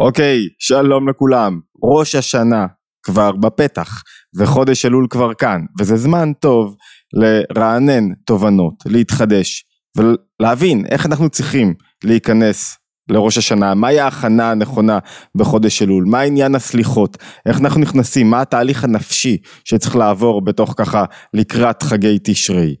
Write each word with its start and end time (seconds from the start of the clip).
אוקיי, 0.00 0.38
שלום 0.58 1.08
לכולם. 1.08 1.60
ראש 1.82 2.14
השנה 2.14 2.66
כבר 3.02 3.32
בפתח, 3.32 4.02
וחודש 4.38 4.86
אלול 4.86 5.06
כבר 5.10 5.34
כאן, 5.34 5.60
וזה 5.80 5.96
זמן 5.96 6.32
טוב 6.32 6.76
לרענן 7.12 8.04
תובנות, 8.26 8.74
להתחדש, 8.86 9.64
ולהבין 9.96 10.86
איך 10.86 11.06
אנחנו 11.06 11.30
צריכים 11.30 11.74
להיכנס 12.04 12.76
לראש 13.10 13.38
השנה, 13.38 13.74
מהי 13.74 14.00
ההכנה 14.00 14.50
הנכונה 14.50 14.98
בחודש 15.36 15.82
אלול, 15.82 16.04
מה 16.04 16.20
עניין 16.20 16.54
הסליחות, 16.54 17.16
איך 17.46 17.60
אנחנו 17.60 17.80
נכנסים, 17.80 18.30
מה 18.30 18.40
התהליך 18.40 18.84
הנפשי 18.84 19.36
שצריך 19.64 19.96
לעבור 19.96 20.44
בתוך 20.44 20.74
ככה 20.76 21.04
לקראת 21.34 21.82
חגי 21.82 22.18
תשרי. 22.24 22.76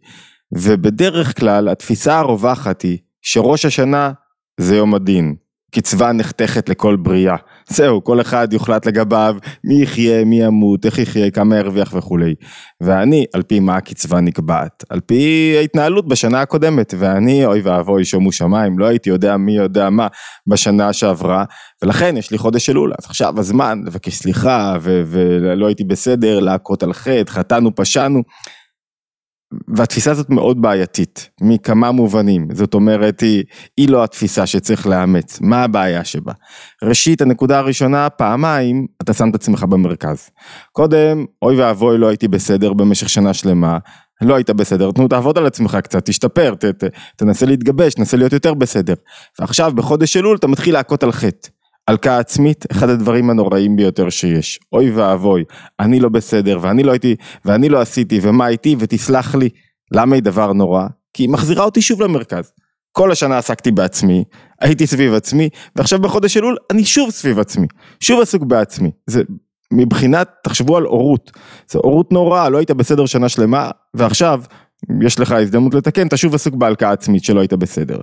ובדרך 0.58 1.38
כלל 1.38 1.68
התפיסה 1.68 2.18
הרווחת 2.18 2.82
היא 2.82 2.98
שראש 3.22 3.64
השנה 3.64 4.12
זה 4.60 4.76
יום 4.76 4.94
הדין, 4.94 5.34
קצבה 5.70 6.12
נחתכת 6.12 6.68
לכל 6.68 6.96
בריאה. 6.96 7.36
זהו, 7.68 8.04
כל 8.04 8.20
אחד 8.20 8.52
יוחלט 8.52 8.86
לגביו 8.86 9.36
מי 9.64 9.82
יחיה, 9.82 10.24
מי 10.24 10.42
ימות, 10.42 10.86
איך 10.86 10.98
יחיה, 10.98 11.30
כמה 11.30 11.56
ירוויח 11.56 11.94
וכולי. 11.94 12.34
ואני, 12.80 13.24
על 13.34 13.42
פי 13.42 13.60
מה 13.60 13.76
הקצבה 13.76 14.20
נקבעת? 14.20 14.84
על 14.90 15.00
פי 15.00 15.54
ההתנהלות 15.58 16.08
בשנה 16.08 16.40
הקודמת. 16.40 16.94
ואני, 16.98 17.46
אוי 17.46 17.60
ואבוי, 17.60 18.04
שומו 18.04 18.32
שמיים, 18.32 18.78
לא 18.78 18.86
הייתי 18.86 19.10
יודע 19.10 19.36
מי 19.36 19.56
יודע 19.56 19.90
מה 19.90 20.06
בשנה 20.46 20.92
שעברה, 20.92 21.44
ולכן 21.82 22.16
יש 22.16 22.30
לי 22.30 22.38
חודש 22.38 22.70
אלול. 22.70 22.92
אז 22.98 23.04
עכשיו 23.06 23.34
הזמן 23.38 23.82
לבקש 23.86 24.14
סליחה, 24.14 24.76
ולא 24.80 25.66
הייתי 25.66 25.84
בסדר, 25.84 26.40
להכות 26.40 26.82
על 26.82 26.92
חטא, 26.92 27.30
חטאנו, 27.30 27.74
פשענו. 27.74 28.22
והתפיסה 29.68 30.10
הזאת 30.10 30.30
מאוד 30.30 30.62
בעייתית, 30.62 31.30
מכמה 31.40 31.90
מובנים, 31.90 32.48
זאת 32.52 32.74
אומרת 32.74 33.20
היא, 33.20 33.44
היא 33.76 33.88
לא 33.88 34.04
התפיסה 34.04 34.46
שצריך 34.46 34.86
לאמץ, 34.86 35.40
מה 35.40 35.64
הבעיה 35.64 36.04
שבה? 36.04 36.32
ראשית 36.84 37.20
הנקודה 37.20 37.58
הראשונה, 37.58 38.10
פעמיים 38.10 38.86
אתה 39.02 39.12
שם 39.12 39.30
את 39.30 39.34
עצמך 39.34 39.64
במרכז. 39.64 40.30
קודם, 40.72 41.24
אוי 41.42 41.56
ואבוי 41.56 41.98
לא 41.98 42.08
הייתי 42.08 42.28
בסדר 42.28 42.72
במשך 42.72 43.08
שנה 43.08 43.34
שלמה, 43.34 43.78
לא 44.20 44.34
היית 44.34 44.50
בסדר, 44.50 44.90
תנו 44.90 45.08
תעבוד 45.08 45.38
על 45.38 45.46
עצמך 45.46 45.78
קצת, 45.82 46.04
תשתפר, 46.04 46.54
ת, 46.54 46.64
ת, 46.64 46.84
תנסה 47.16 47.46
להתגבש, 47.46 47.94
תנסה 47.94 48.16
להיות 48.16 48.32
יותר 48.32 48.54
בסדר. 48.54 48.94
ועכשיו 49.38 49.72
בחודש 49.74 50.16
אלול 50.16 50.36
אתה 50.36 50.46
מתחיל 50.46 50.74
להכות 50.74 51.02
על 51.02 51.12
חטא. 51.12 51.48
הלקאה 51.88 52.18
עצמית, 52.18 52.64
אחד 52.72 52.88
הדברים 52.88 53.30
הנוראים 53.30 53.76
ביותר 53.76 54.10
שיש. 54.10 54.60
אוי 54.72 54.90
ואבוי, 54.90 55.44
אני 55.80 56.00
לא 56.00 56.08
בסדר, 56.08 56.58
ואני 56.62 56.82
לא 56.82 56.90
הייתי, 56.90 57.16
ואני 57.44 57.68
לא 57.68 57.80
עשיתי, 57.80 58.20
ומה 58.22 58.48
איתי, 58.48 58.76
ותסלח 58.78 59.34
לי. 59.34 59.48
למה 59.92 60.14
היא 60.14 60.22
דבר 60.22 60.52
נורא? 60.52 60.86
כי 61.14 61.22
היא 61.22 61.30
מחזירה 61.30 61.64
אותי 61.64 61.82
שוב 61.82 62.02
למרכז. 62.02 62.52
כל 62.92 63.12
השנה 63.12 63.38
עסקתי 63.38 63.70
בעצמי, 63.70 64.24
הייתי 64.60 64.86
סביב 64.86 65.14
עצמי, 65.14 65.48
ועכשיו 65.76 65.98
בחודש 65.98 66.36
אלול 66.36 66.56
אני 66.70 66.84
שוב 66.84 67.10
סביב 67.10 67.38
עצמי, 67.38 67.66
שוב 68.00 68.20
עסוק 68.20 68.42
בעצמי. 68.42 68.90
זה 69.06 69.22
מבחינת, 69.72 70.28
תחשבו 70.44 70.76
על 70.76 70.82
הורות, 70.82 71.30
זה 71.70 71.78
הורות 71.78 72.12
נוראה, 72.12 72.48
לא 72.48 72.58
היית 72.58 72.70
בסדר 72.70 73.06
שנה 73.06 73.28
שלמה, 73.28 73.70
ועכשיו 73.94 74.42
יש 75.02 75.20
לך 75.20 75.32
הזדמנות 75.32 75.74
לתקן, 75.74 76.06
אתה 76.06 76.16
שוב 76.16 76.34
עסוק 76.34 76.54
בהלקאה 76.54 76.92
עצמית 76.92 77.24
שלא 77.24 77.40
היית 77.40 77.52
בסדר. 77.52 78.00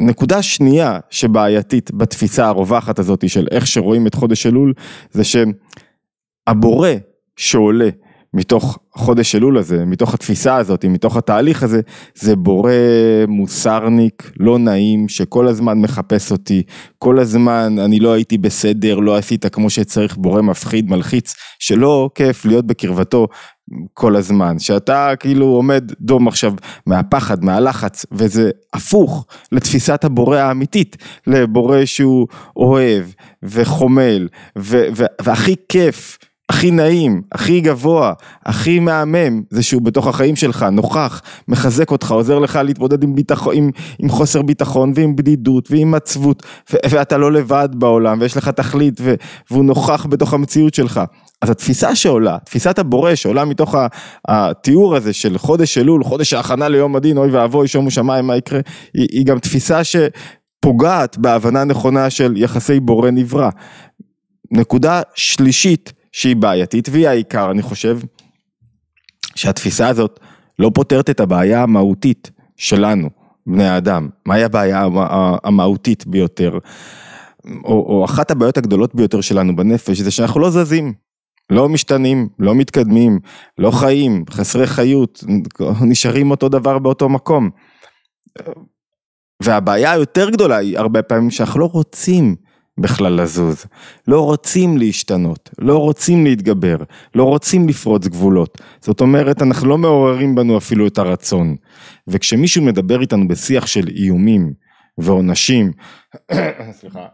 נקודה 0.00 0.42
שנייה 0.42 0.98
שבעייתית 1.10 1.90
בתפיסה 1.90 2.46
הרווחת 2.46 2.98
הזאת 2.98 3.28
של 3.28 3.46
איך 3.50 3.66
שרואים 3.66 4.06
את 4.06 4.14
חודש 4.14 4.46
אלול, 4.46 4.72
זה 5.10 5.22
שהבורא 5.24 6.90
שעולה 7.36 7.88
מתוך 8.34 8.78
חודש 8.94 9.34
אלול 9.34 9.58
הזה, 9.58 9.84
מתוך 9.84 10.14
התפיסה 10.14 10.56
הזאת, 10.56 10.84
מתוך 10.84 11.16
התהליך 11.16 11.62
הזה, 11.62 11.80
זה 12.14 12.36
בורא 12.36 12.72
מוסרניק, 13.28 14.30
לא 14.40 14.58
נעים, 14.58 15.08
שכל 15.08 15.48
הזמן 15.48 15.80
מחפש 15.80 16.32
אותי, 16.32 16.62
כל 16.98 17.18
הזמן 17.18 17.78
אני 17.78 18.00
לא 18.00 18.12
הייתי 18.12 18.38
בסדר, 18.38 18.96
לא 18.98 19.16
עשית 19.16 19.46
כמו 19.46 19.70
שצריך, 19.70 20.16
בורא 20.16 20.42
מפחיד, 20.42 20.90
מלחיץ, 20.90 21.34
שלא 21.58 22.10
כיף 22.14 22.44
להיות 22.44 22.66
בקרבתו 22.66 23.26
כל 23.94 24.16
הזמן, 24.16 24.58
שאתה 24.58 25.12
כאילו 25.20 25.46
עומד 25.46 25.92
דום 26.00 26.28
עכשיו 26.28 26.52
מהפחד, 26.86 27.44
מהלחץ, 27.44 28.06
וזה 28.12 28.50
הפוך 28.72 29.26
לתפיסת 29.52 30.04
הבורא 30.04 30.38
האמיתית, 30.38 30.96
לבורא 31.26 31.84
שהוא 31.84 32.26
אוהב 32.56 33.04
וחומל, 33.42 34.28
והכי 34.56 35.54
כיף. 35.68 36.18
הכי 36.52 36.70
נעים, 36.70 37.22
הכי 37.32 37.60
גבוה, 37.60 38.12
הכי 38.46 38.78
מהמם, 38.78 39.42
זה 39.50 39.62
שהוא 39.62 39.82
בתוך 39.82 40.06
החיים 40.06 40.36
שלך, 40.36 40.66
נוכח, 40.72 41.22
מחזק 41.48 41.90
אותך, 41.90 42.10
עוזר 42.10 42.38
לך 42.38 42.58
להתמודד 42.64 43.02
עם, 43.02 43.14
ביטח, 43.14 43.46
עם, 43.52 43.70
עם 43.98 44.08
חוסר 44.08 44.42
ביטחון 44.42 44.92
ועם 44.94 45.16
בדידות 45.16 45.70
ועם 45.70 45.94
עצבות, 45.94 46.42
ואתה 46.90 47.18
לא 47.18 47.32
לבד 47.32 47.68
בעולם 47.72 48.20
ויש 48.20 48.36
לך 48.36 48.48
תכלית 48.48 49.00
והוא 49.50 49.64
נוכח 49.64 50.06
בתוך 50.06 50.34
המציאות 50.34 50.74
שלך. 50.74 51.00
אז 51.42 51.50
התפיסה 51.50 51.94
שעולה, 51.94 52.36
תפיסת 52.44 52.78
הבורא 52.78 53.14
שעולה 53.14 53.44
מתוך 53.44 53.74
התיאור 54.28 54.96
הזה 54.96 55.12
של 55.12 55.38
חודש 55.38 55.78
אלול, 55.78 56.04
חודש 56.04 56.32
ההכנה 56.32 56.68
ליום 56.68 56.96
הדין, 56.96 57.18
אוי 57.18 57.30
ואבוי, 57.30 57.68
שומו 57.68 57.90
שמיים, 57.90 58.26
מה 58.26 58.36
יקרה, 58.36 58.60
היא, 58.94 59.08
היא 59.12 59.26
גם 59.26 59.38
תפיסה 59.38 59.80
שפוגעת 59.84 61.18
בהבנה 61.18 61.64
נכונה 61.64 62.10
של 62.10 62.34
יחסי 62.36 62.80
בורא 62.80 63.10
נברא. 63.10 63.50
נקודה 64.50 65.02
שלישית 65.14 66.01
שהיא 66.12 66.36
בעייתית 66.36 66.88
והיא 66.88 67.08
העיקר, 67.08 67.50
אני 67.50 67.62
חושב, 67.62 67.98
שהתפיסה 69.34 69.88
הזאת 69.88 70.20
לא 70.58 70.70
פותרת 70.74 71.10
את 71.10 71.20
הבעיה 71.20 71.62
המהותית 71.62 72.30
שלנו, 72.56 73.10
בני 73.46 73.68
האדם. 73.68 74.08
מהי 74.26 74.44
הבעיה 74.44 74.86
המהותית 75.44 76.06
ביותר? 76.06 76.58
או, 77.64 77.86
או 77.88 78.04
אחת 78.04 78.30
הבעיות 78.30 78.58
הגדולות 78.58 78.94
ביותר 78.94 79.20
שלנו 79.20 79.56
בנפש 79.56 80.00
זה 80.00 80.10
שאנחנו 80.10 80.40
לא 80.40 80.50
זזים. 80.50 80.94
לא 81.50 81.68
משתנים, 81.68 82.28
לא 82.38 82.54
מתקדמים, 82.54 83.20
לא 83.58 83.70
חיים, 83.70 84.24
חסרי 84.30 84.66
חיות, 84.66 85.24
נשארים 85.80 86.30
אותו 86.30 86.48
דבר 86.48 86.78
באותו 86.78 87.08
מקום. 87.08 87.50
והבעיה 89.42 89.92
היותר 89.92 90.30
גדולה 90.30 90.56
היא 90.56 90.78
הרבה 90.78 91.02
פעמים 91.02 91.30
שאנחנו 91.30 91.60
לא 91.60 91.64
רוצים 91.64 92.36
בכלל 92.80 93.22
לזוז, 93.22 93.66
לא 94.08 94.20
רוצים 94.20 94.76
להשתנות, 94.76 95.50
לא 95.58 95.78
רוצים 95.78 96.24
להתגבר, 96.24 96.76
לא 97.14 97.24
רוצים 97.24 97.68
לפרוץ 97.68 98.06
גבולות. 98.06 98.60
זאת 98.80 99.00
אומרת, 99.00 99.42
אנחנו 99.42 99.68
לא 99.68 99.78
מעוררים 99.78 100.34
בנו 100.34 100.58
אפילו 100.58 100.86
את 100.86 100.98
הרצון. 100.98 101.56
וכשמישהו 102.08 102.62
מדבר 102.62 103.00
איתנו 103.00 103.28
בשיח 103.28 103.66
של 103.66 103.88
איומים 103.88 104.52
ועונשים, 104.98 105.72
סליחה, 106.80 107.06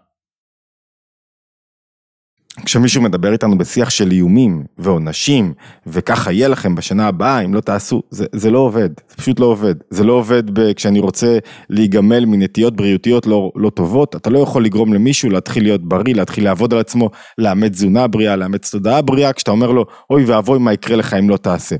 כשמישהו 2.64 3.02
מדבר 3.02 3.32
איתנו 3.32 3.58
בשיח 3.58 3.90
של 3.90 4.10
איומים 4.10 4.64
ועונשים 4.78 5.52
וככה 5.86 6.32
יהיה 6.32 6.48
לכם 6.48 6.74
בשנה 6.74 7.08
הבאה 7.08 7.40
אם 7.40 7.54
לא 7.54 7.60
תעשו, 7.60 8.02
זה, 8.10 8.26
זה 8.32 8.50
לא 8.50 8.58
עובד, 8.58 8.88
זה 9.08 9.16
פשוט 9.16 9.40
לא 9.40 9.46
עובד. 9.46 9.74
זה 9.90 10.04
לא 10.04 10.12
עובד 10.12 10.58
ב, 10.58 10.72
כשאני 10.72 11.00
רוצה 11.00 11.38
להיגמל 11.70 12.24
מנטיות 12.24 12.76
בריאותיות 12.76 13.26
לא, 13.26 13.52
לא 13.56 13.70
טובות, 13.70 14.16
אתה 14.16 14.30
לא 14.30 14.38
יכול 14.38 14.64
לגרום 14.64 14.94
למישהו 14.94 15.30
להתחיל 15.30 15.62
להיות 15.62 15.88
בריא, 15.88 16.14
להתחיל 16.14 16.44
לעבוד 16.44 16.74
על 16.74 16.80
עצמו, 16.80 17.10
לאמץ 17.38 17.72
תזונה 17.72 18.06
בריאה, 18.06 18.36
לאמץ 18.36 18.70
תודעה 18.70 19.02
בריאה, 19.02 19.32
כשאתה 19.32 19.50
אומר 19.50 19.72
לו 19.72 19.84
אוי 20.10 20.24
ואבוי 20.24 20.58
מה 20.58 20.72
יקרה 20.72 20.96
לך 20.96 21.14
אם 21.14 21.30
לא 21.30 21.36
תעשה. 21.36 21.76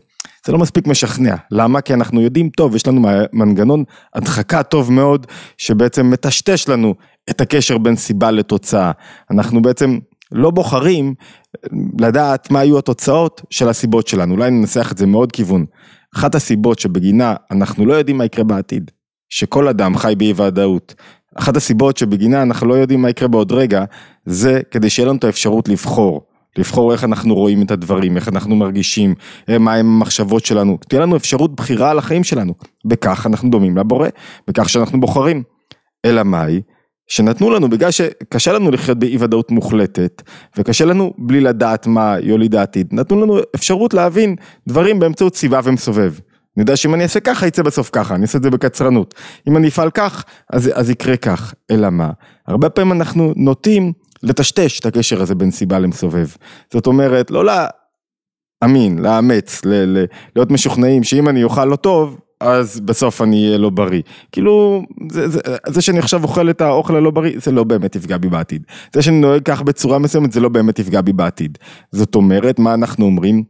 זה 0.47 0.53
לא 0.53 0.59
מספיק 0.59 0.87
משכנע, 0.87 1.35
למה? 1.51 1.81
כי 1.81 1.95
אנחנו 1.95 2.21
יודעים 2.21 2.49
טוב, 2.49 2.77
יש 2.77 2.87
לנו 2.87 3.09
מנגנון 3.33 3.85
הדחקה 4.15 4.63
טוב 4.63 4.93
מאוד 4.93 5.27
שבעצם 5.59 6.11
מטשטש 6.11 6.69
לנו 6.69 6.95
את 7.31 7.41
הקשר 7.41 7.79
בין 7.79 7.97
סיבה 7.97 8.31
לתוצאה. 8.31 8.91
אנחנו 9.31 9.63
בעצם 9.63 9.99
לא 10.33 10.51
בוחרים 10.51 11.15
לדעת 12.01 12.51
מה 12.51 12.61
היו 12.61 12.79
התוצאות 12.79 13.43
של 13.51 13.69
הסיבות 13.69 14.09
שלנו, 14.09 14.35
אולי 14.35 14.51
ננסח 14.51 14.93
את 14.93 14.99
זה 14.99 15.07
מעוד 15.07 15.33
כיוון. 15.33 15.65
אחת 16.17 16.35
הסיבות 16.35 16.79
שבגינה 16.79 17.35
אנחנו 17.51 17.87
לא 17.87 17.95
יודעים 17.95 18.19
מה 18.19 18.25
יקרה 18.25 18.45
בעתיד, 18.45 18.91
שכל 19.29 19.69
אדם 19.69 19.97
חי 19.97 20.15
באי 20.19 20.33
ודאות. 20.37 20.95
אחת 21.35 21.57
הסיבות 21.57 21.97
שבגינה 21.97 22.43
אנחנו 22.43 22.67
לא 22.67 22.75
יודעים 22.75 23.03
מה 23.03 23.11
יקרה 23.11 23.29
בעוד 23.29 23.53
רגע, 23.53 23.85
זה 24.27 24.61
כדי 24.71 24.91
שיהיה 24.91 25.09
לנו 25.09 25.19
את 25.19 25.25
האפשרות 25.25 25.69
לבחור. 25.69 26.23
לבחור 26.59 26.93
איך 26.93 27.05
אנחנו 27.05 27.35
רואים 27.35 27.63
את 27.63 27.71
הדברים, 27.71 28.17
איך 28.17 28.29
אנחנו 28.29 28.57
מרגישים, 28.57 29.15
מה 29.49 29.75
הם 29.75 29.87
המחשבות 29.87 30.45
שלנו, 30.45 30.79
תהיה 30.89 31.01
לנו 31.01 31.17
אפשרות 31.17 31.57
בחירה 31.57 31.91
על 31.91 31.99
החיים 31.99 32.25
שלנו. 32.25 32.55
בכך 32.85 33.27
אנחנו 33.27 33.51
דומים 33.51 33.77
לבורא, 33.77 34.09
בכך 34.49 34.69
שאנחנו 34.69 35.01
בוחרים. 35.01 35.43
אלא 36.05 36.23
מאי? 36.23 36.61
שנתנו 37.09 37.51
לנו 37.51 37.71
בגלל 37.71 37.91
שקשה 37.91 38.53
לנו 38.53 38.71
לחיות 38.71 38.99
באי 38.99 39.17
ודאות 39.21 39.51
מוחלטת 39.51 40.23
וקשה 40.57 40.85
לנו 40.85 41.15
בלי 41.19 41.41
לדעת 41.41 41.87
מה 41.87 42.17
יוליד 42.23 42.55
העתיד, 42.55 42.89
נתנו 42.93 43.23
לנו 43.23 43.39
אפשרות 43.55 43.95
להבין 43.95 44.37
דברים 44.69 44.99
באמצעות 44.99 45.37
סביבה 45.37 45.61
ומסובב. 45.65 46.13
אני 46.57 46.63
יודע 46.63 46.77
שאם 46.77 46.95
אני 46.95 47.03
אעשה 47.03 47.21
ככה 47.21 47.47
יצא 47.47 47.63
בסוף 47.63 47.91
ככה, 47.93 48.15
אני 48.15 48.23
אעשה 48.23 48.39
את 48.39 48.43
זה 48.43 48.51
בקצרנות. 48.51 49.15
אם 49.49 49.57
אני 49.57 49.69
אפעל 49.69 49.91
כך, 49.91 50.25
אז, 50.53 50.71
אז 50.75 50.91
יקרה 50.91 51.17
כך. 51.17 51.55
אלא 51.71 51.91
מה? 51.91 52.11
הרבה 52.47 52.69
פעמים 52.71 52.93
אנחנו 52.93 53.33
נוטים 53.37 53.93
לטשטש 54.23 54.81
את 54.81 54.87
הקשר 54.87 55.23
הזה 55.23 55.35
בין 55.35 55.51
סיבה 55.51 55.79
למסובב. 55.79 56.29
זאת 56.73 56.87
אומרת, 56.87 57.31
לא 57.31 57.45
להאמין, 58.63 58.99
לאמץ, 58.99 59.65
ל- 59.65 59.99
ל- 59.99 60.05
להיות 60.37 60.51
משוכנעים 60.51 61.05
שאם 61.05 61.29
אני 61.29 61.45
אוכל 61.45 61.65
לא 61.65 61.77
טוב, 61.77 62.19
אז 62.41 62.81
בסוף 62.81 63.23
אני 63.23 63.47
אהיה 63.47 63.59
לא 63.59 63.71
בריא. 63.71 64.03
כאילו, 64.33 64.83
זה, 65.13 65.29
זה, 65.29 65.41
זה 65.69 65.81
שאני 65.81 65.99
עכשיו 65.99 66.23
אוכל 66.23 66.51
את 66.51 66.61
האוכל 66.61 66.97
הלא 66.97 67.11
בריא, 67.11 67.33
זה 67.37 67.53
לא 67.53 67.65
באמת 67.65 67.97
יפגע 67.97 68.17
בי 68.17 68.29
בעתיד. 68.29 68.63
זה 68.95 69.03
שאני 69.03 69.21
נוהג 69.21 69.43
כך 69.45 69.63
בצורה 69.63 69.99
מסוימת, 69.99 70.33
זה 70.33 70.41
לא 70.41 70.49
באמת 70.49 70.79
יפגע 70.79 71.01
בי 71.01 71.13
בעתיד. 71.13 71.59
זאת 71.93 72.15
אומרת, 72.15 72.59
מה 72.59 72.75
אנחנו 72.75 73.05
אומרים? 73.05 73.45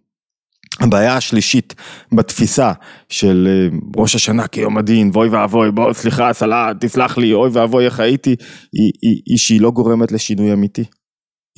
הבעיה 0.81 1.17
השלישית 1.17 1.75
בתפיסה 2.13 2.73
של 3.09 3.49
אה, 3.51 3.79
ראש 3.97 4.15
השנה 4.15 4.47
כיום 4.47 4.79
הדין, 4.79 5.11
ואוי 5.13 5.29
ואבוי, 5.29 5.71
בוא 5.71 5.93
סליחה, 5.93 6.33
סלט, 6.33 6.77
תסלח 6.85 7.19
לי, 7.19 7.33
אוי 7.33 7.51
ואבוי 7.53 7.85
איך 7.85 8.01
הייתי, 8.01 8.37
היא, 8.73 8.93
היא, 9.03 9.23
היא 9.27 9.39
שהיא 9.39 9.61
לא 9.61 9.71
גורמת 9.71 10.13
לשינוי 10.13 10.53
אמיתי. 10.53 10.85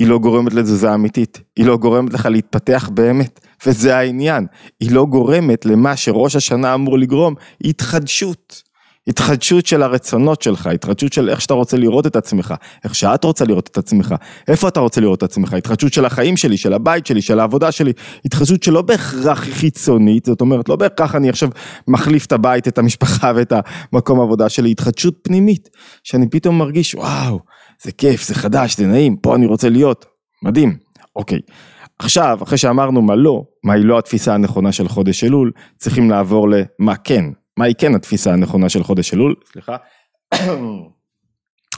היא 0.01 0.09
לא 0.09 0.19
גורמת 0.19 0.55
לתזוזה 0.55 0.95
אמיתית, 0.95 1.41
היא 1.57 1.67
לא 1.67 1.77
גורמת 1.77 2.13
לך 2.13 2.27
להתפתח 2.27 2.91
באמת, 2.95 3.41
וזה 3.67 3.97
העניין, 3.97 4.47
היא 4.81 4.93
לא 4.93 5.07
גורמת 5.07 5.67
למה 5.67 5.97
שראש 5.97 6.37
השנה 6.37 6.75
אמור 6.75 6.99
לגרום, 6.99 7.35
התחדשות. 7.65 8.63
התחדשות 9.07 9.67
של 9.67 9.83
הרצונות 9.83 10.43
שלך, 10.43 10.67
התחדשות 10.67 11.13
של 11.13 11.29
איך 11.29 11.41
שאתה 11.41 11.55
רוצה 11.55 11.77
לראות 11.77 12.07
את 12.07 12.17
עצמך, 12.17 12.55
איך 12.85 12.95
שאת 12.95 13.25
רוצה 13.25 13.45
לראות 13.45 13.69
את 13.69 13.79
עצמך, 13.79 14.15
איפה 14.49 14.69
אתה 14.69 14.81
רוצה 14.81 15.01
לראות 15.01 15.19
את 15.19 15.23
עצמך, 15.23 15.53
התחדשות 15.53 15.93
של 15.93 16.05
החיים 16.05 16.37
שלי, 16.37 16.57
של 16.57 16.73
הבית 16.73 17.07
שלי, 17.07 17.23
של 17.23 17.41
העבודה 17.41 17.73
שלי, 17.73 17.93
התחדשות 18.25 18.63
שלא 18.63 18.83
בהכרח 18.83 19.39
חיצונית, 19.39 20.25
זאת 20.25 20.41
אומרת 20.41 20.69
לא 20.69 20.77
בהכרח 20.77 21.15
אני 21.15 21.29
עכשיו 21.29 21.49
מחליף 21.89 22.27
את 22.27 22.33
הבית, 22.33 22.69
את 22.69 22.79
המשפחה 22.79 23.33
ואת 23.37 23.53
המקום 23.93 24.21
העבודה 24.21 24.49
שלי, 24.49 24.71
התחדשות 24.71 25.15
פנימית, 25.23 25.69
שאני 26.05 26.29
פתאום 26.31 26.59
מרגיש 26.59 26.95
וואו, 26.95 27.41
זה 27.83 27.93
כיף, 27.93 28.25
זה 28.25 28.35
חדש, 28.35 28.77
זה 28.77 28.87
נעים, 28.87 29.17
פה 29.17 29.35
אני 29.35 29.47
רוצה 29.47 29.69
להיות, 29.69 30.07
מדהים, 30.43 30.77
אוקיי. 31.17 31.41
עכשיו, 31.99 32.39
אחרי 32.43 32.59
שאמרנו 32.59 33.03
מה 33.03 33.15
לא, 33.15 33.45
מהי 33.65 33.83
לא 33.83 33.99
התפיסה 33.99 34.35
הנכונה 34.35 34.73
של 34.73 34.89
חודש 34.89 35.25
אלול, 35.25 35.53
צריכים 35.79 36.11
לעבור 36.11 36.49
למה 36.49 36.97
כן, 36.97 37.25
מהי 37.57 37.75
כן 37.75 37.95
התפיסה 37.95 38.33
הנכונה 38.33 38.69
של 38.69 38.83
חודש 38.83 39.15
אלול, 39.15 39.35
סליחה, 39.53 39.77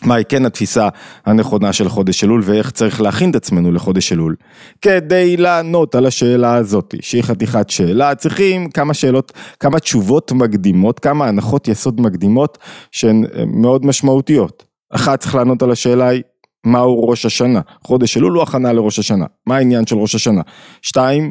מהי 0.05 0.25
כן 0.25 0.47
התפיסה 0.47 0.89
הנכונה 1.27 1.73
של 1.73 1.89
חודש 1.89 2.25
אלול 2.25 2.41
ואיך 2.45 2.71
צריך 2.71 3.01
להכין 3.01 3.31
את 3.31 3.37
עצמנו 3.37 3.73
לחודש 3.73 4.13
אלול. 4.13 4.37
כדי 4.81 5.37
לענות 5.37 5.95
על 5.95 6.07
השאלה 6.07 6.55
הזאת, 6.55 6.95
שהיא 7.01 7.23
חתיכת 7.23 7.71
שאלה, 7.71 8.15
צריכים 8.15 8.71
כמה 8.71 8.95
שאלות, 8.95 9.33
כמה 9.61 9.81
תשובות 9.81 10.33
מקדימות, 10.33 11.01
כמה 11.01 11.29
הנחות 11.29 11.69
יסוד 11.69 12.01
מקדימות 12.01 12.59
שהן 12.91 13.25
אה, 13.25 13.45
מאוד 13.47 13.87
משמעותיות. 13.87 14.72
אחת 14.95 15.21
צריך 15.21 15.35
לענות 15.35 15.63
על 15.63 15.71
השאלה 15.71 16.09
היא, 16.09 16.23
מהו 16.67 17.09
ראש 17.09 17.27
השנה? 17.27 17.61
חודש 17.85 18.17
אלול 18.17 18.33
הוא 18.33 18.43
הכנה 18.43 18.73
לראש 18.73 18.99
השנה, 18.99 19.27
מה 19.47 19.57
העניין 19.57 19.87
של 19.87 19.97
ראש 19.97 20.15
השנה? 20.15 20.41
שתיים, 20.83 21.31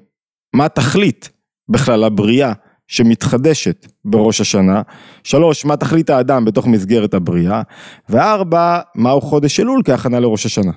מה 0.55 0.69
תכלית 0.69 1.29
בכלל 1.69 2.03
הבריאה 2.03 2.53
שמתחדשת 2.87 3.87
בראש 4.05 4.41
השנה, 4.41 4.81
שלוש, 5.23 5.65
מה 5.65 5.77
תכלית 5.77 6.09
האדם 6.09 6.45
בתוך 6.45 6.67
מסגרת 6.67 7.13
הבריאה, 7.13 7.61
וארבע, 8.09 8.79
מהו 8.95 9.21
חודש 9.21 9.59
אלול 9.59 9.81
כהכנה 9.85 10.19
לראש 10.19 10.45
השנה. 10.45 10.71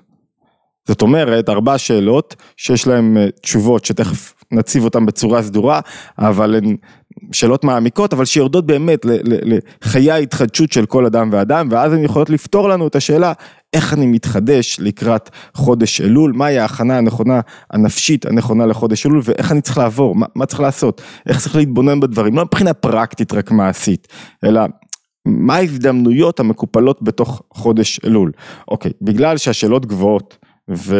זאת 0.88 1.02
אומרת, 1.02 1.48
ארבע 1.48 1.78
שאלות 1.78 2.36
שיש 2.56 2.86
להן 2.86 3.16
אה, 3.16 3.26
תשובות 3.42 3.84
שתכף 3.84 4.34
נציב 4.52 4.84
אותן 4.84 5.06
בצורה 5.06 5.42
סדורה, 5.42 5.81
אבל 6.19 6.54
הן 6.54 6.76
שאלות 7.32 7.64
מעמיקות, 7.64 8.12
אבל 8.12 8.25
שיורדות 8.25 8.66
באמת 8.66 9.06
לחיי 9.82 10.11
ההתחדשות 10.11 10.72
של 10.72 10.87
כל 10.87 11.06
אדם 11.06 11.28
ואדם, 11.32 11.69
ואז 11.70 11.93
הן 11.93 12.05
יכולות 12.05 12.31
לפתור 12.31 12.69
לנו 12.69 12.87
את 12.87 12.96
השאלה 12.96 13.32
איך 13.72 13.93
אני 13.93 14.06
מתחדש 14.06 14.76
לקראת 14.81 15.31
חודש 15.55 16.00
אלול, 16.00 16.32
מהי 16.32 16.58
ההכנה 16.58 16.99
הנכונה, 16.99 17.40
הנפשית 17.70 18.26
הנכונה 18.26 18.66
לחודש 18.66 19.06
אלול, 19.06 19.20
ואיך 19.25 19.52
אני 19.52 19.61
צריך 19.61 19.78
לעבור, 19.78 20.14
מה, 20.14 20.26
מה 20.34 20.46
צריך 20.46 20.61
לעשות, 20.61 21.02
איך 21.26 21.40
צריך 21.40 21.56
להתבונן 21.56 22.00
בדברים, 22.00 22.37
לא 22.37 22.44
מבחינה 22.44 22.75
פרקטית 22.75 23.32
רק 23.32 23.50
מעשית, 23.50 24.08
אלא 24.44 24.60
מה 25.26 25.55
ההזדמנויות 25.55 26.40
המקופלות 26.40 27.02
בתוך 27.02 27.43
חודש 27.50 28.00
אלול. 28.05 28.32
אוקיי, 28.69 28.90
בגלל 29.02 29.37
שהשאלות 29.37 29.87
גבוהות 29.87 30.38
ו, 30.70 30.96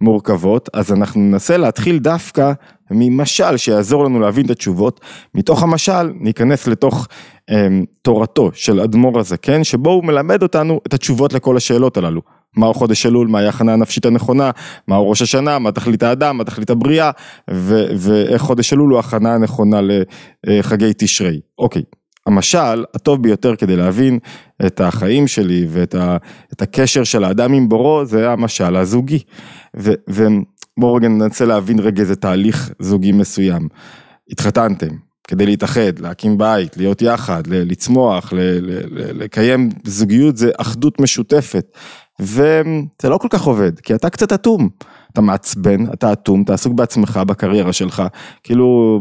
ומורכבות, 0.00 0.68
אז 0.74 0.92
אנחנו 0.92 1.20
ננסה 1.20 1.56
להתחיל 1.56 1.98
דווקא 1.98 2.52
ממשל 2.90 3.56
שיעזור 3.56 4.04
לנו 4.04 4.20
להבין 4.20 4.46
את 4.46 4.50
התשובות, 4.50 5.00
מתוך 5.34 5.62
המשל 5.62 6.12
ניכנס 6.20 6.66
לתוך 6.66 7.08
אמ, 7.50 7.84
תורתו 8.02 8.50
של 8.54 8.80
אדמו"ר 8.80 9.18
הזקן, 9.18 9.64
שבו 9.64 9.90
הוא 9.90 10.04
מלמד 10.04 10.42
אותנו 10.42 10.80
את 10.86 10.94
התשובות 10.94 11.32
לכל 11.32 11.56
השאלות 11.56 11.96
הללו. 11.96 12.20
מהו 12.56 12.74
חודש 12.74 13.06
אלול, 13.06 13.28
מהי 13.28 13.46
ההכנה 13.46 13.72
הנפשית 13.72 14.06
הנכונה, 14.06 14.50
מהו 14.88 15.10
ראש 15.10 15.22
השנה, 15.22 15.58
מה 15.58 15.72
תכלית 15.72 16.02
האדם, 16.02 16.36
מה 16.36 16.44
תכלית 16.44 16.70
הבריאה, 16.70 17.10
ו- 17.50 17.86
ואיך 17.96 18.42
חודש 18.42 18.72
אלול 18.72 18.90
הוא 18.90 18.96
ההכנה 18.96 19.34
הנכונה 19.34 19.80
לחגי 20.46 20.92
תשרי. 20.98 21.40
אוקיי, 21.58 21.82
המשל 22.26 22.84
הטוב 22.94 23.22
ביותר 23.22 23.56
כדי 23.56 23.76
להבין 23.76 24.18
את 24.66 24.80
החיים 24.80 25.26
שלי 25.26 25.66
ואת 25.70 25.94
ה- 25.94 26.16
הקשר 26.60 27.04
של 27.04 27.24
האדם 27.24 27.52
עם 27.52 27.68
בורו, 27.68 28.04
זה 28.04 28.30
המשל 28.30 28.76
הזוגי. 28.76 29.18
ו- 29.76 29.94
ובואו 30.76 30.94
רגע 30.94 31.08
ננסה 31.08 31.44
להבין 31.44 31.78
רגע 31.78 32.00
איזה 32.02 32.16
תהליך 32.16 32.70
זוגי 32.78 33.12
מסוים. 33.12 33.68
התחתנתם, 34.30 34.94
כדי 35.28 35.46
להתאחד, 35.46 35.98
להקים 35.98 36.38
בית, 36.38 36.76
להיות 36.76 37.02
יחד, 37.02 37.46
לצמוח, 37.46 38.32
לקיים 38.92 39.68
זוגיות 39.84 40.36
זה 40.36 40.50
אחדות 40.58 41.00
משותפת. 41.00 41.76
וזה 42.20 43.08
לא 43.08 43.18
כל 43.18 43.28
כך 43.30 43.42
עובד, 43.42 43.80
כי 43.80 43.94
אתה 43.94 44.10
קצת 44.10 44.32
אטום. 44.32 44.68
אתה 45.12 45.20
מעצבן, 45.20 45.92
אתה 45.92 46.12
אטום, 46.12 46.42
אתה 46.42 46.54
עסוק 46.54 46.72
בעצמך, 46.72 47.20
בקריירה 47.26 47.72
שלך, 47.72 48.02
כאילו 48.42 49.00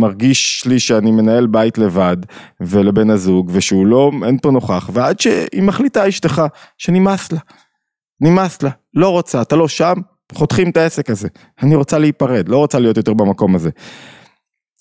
מרגיש 0.00 0.64
לי 0.66 0.80
שאני 0.80 1.10
מנהל 1.10 1.46
בית 1.46 1.78
לבד 1.78 2.16
ולבן 2.60 3.10
הזוג 3.10 3.50
ושהוא 3.52 3.86
לא, 3.86 4.10
אין 4.26 4.38
פה 4.38 4.50
נוכח, 4.50 4.90
ועד 4.92 5.20
שהיא 5.20 5.62
מחליטה 5.62 6.08
אשתך 6.08 6.42
שנמאס 6.78 7.32
לה, 7.32 7.38
נמאס 8.20 8.62
לה, 8.62 8.70
לא 8.94 9.08
רוצה, 9.08 9.42
אתה 9.42 9.56
לא 9.56 9.68
שם, 9.68 9.94
חותכים 10.34 10.70
את 10.70 10.76
העסק 10.76 11.10
הזה, 11.10 11.28
אני 11.62 11.74
רוצה 11.74 11.98
להיפרד, 11.98 12.48
לא 12.48 12.56
רוצה 12.56 12.78
להיות 12.78 12.96
יותר 12.96 13.14
במקום 13.14 13.54
הזה. 13.54 13.70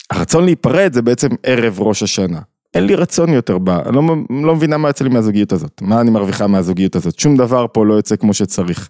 הרצון 0.10 0.46
להיפרד 0.46 0.94
זה 0.94 1.02
בעצם 1.02 1.30
ערב 1.44 1.80
ראש 1.80 2.04
השנה. 2.04 2.40
אין 2.74 2.86
לי 2.86 2.96
רצון 2.96 3.34
יותר 3.34 3.58
בה, 3.58 3.82
אני 3.86 3.96
לא, 3.96 4.02
לא 4.44 4.56
מבינה 4.56 4.78
מה 4.78 4.90
יוצא 4.90 5.04
לי 5.04 5.10
מהזוגיות 5.10 5.52
הזאת, 5.52 5.82
מה 5.82 6.02
אני 6.02 6.12
מרוויחה 6.12 6.48
מהזוגיות 6.48 6.96
הזאת, 6.96 7.20
שום 7.20 7.38
דבר 7.38 7.66
פה 7.74 7.86
לא 7.86 7.94
יוצא 7.94 8.16
כמו 8.16 8.34
שצריך. 8.34 8.90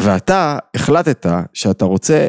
ואתה 0.00 0.58
החלטת 0.76 1.26
שאתה 1.54 1.84
רוצה 1.84 2.28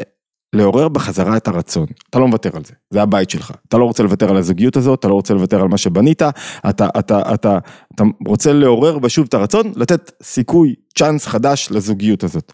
לעורר 0.52 0.88
בחזרה 0.88 1.36
את 1.36 1.48
הרצון, 1.48 1.86
אתה 2.10 2.18
לא 2.18 2.28
מוותר 2.28 2.50
על 2.54 2.64
זה, 2.64 2.72
זה 2.90 3.02
הבית 3.02 3.30
שלך, 3.30 3.52
אתה 3.68 3.78
לא 3.78 3.84
רוצה 3.84 4.02
לוותר 4.02 4.30
על 4.30 4.36
הזוגיות 4.36 4.76
הזאת, 4.76 4.98
אתה 4.98 5.08
לא 5.08 5.14
רוצה 5.14 5.34
לוותר 5.34 5.60
על 5.60 5.68
מה 5.68 5.78
שבנית, 5.78 6.22
אתה, 6.22 6.30
אתה, 6.68 6.88
אתה, 6.98 7.34
אתה, 7.34 7.58
אתה 7.94 8.04
רוצה 8.26 8.52
לעורר 8.52 8.98
בשוב 8.98 9.26
את 9.28 9.34
הרצון, 9.34 9.72
לתת 9.76 10.12
סיכוי, 10.22 10.74
צ'אנס 10.98 11.26
חדש 11.26 11.68
לזוגיות 11.70 12.24
הזאת. 12.24 12.52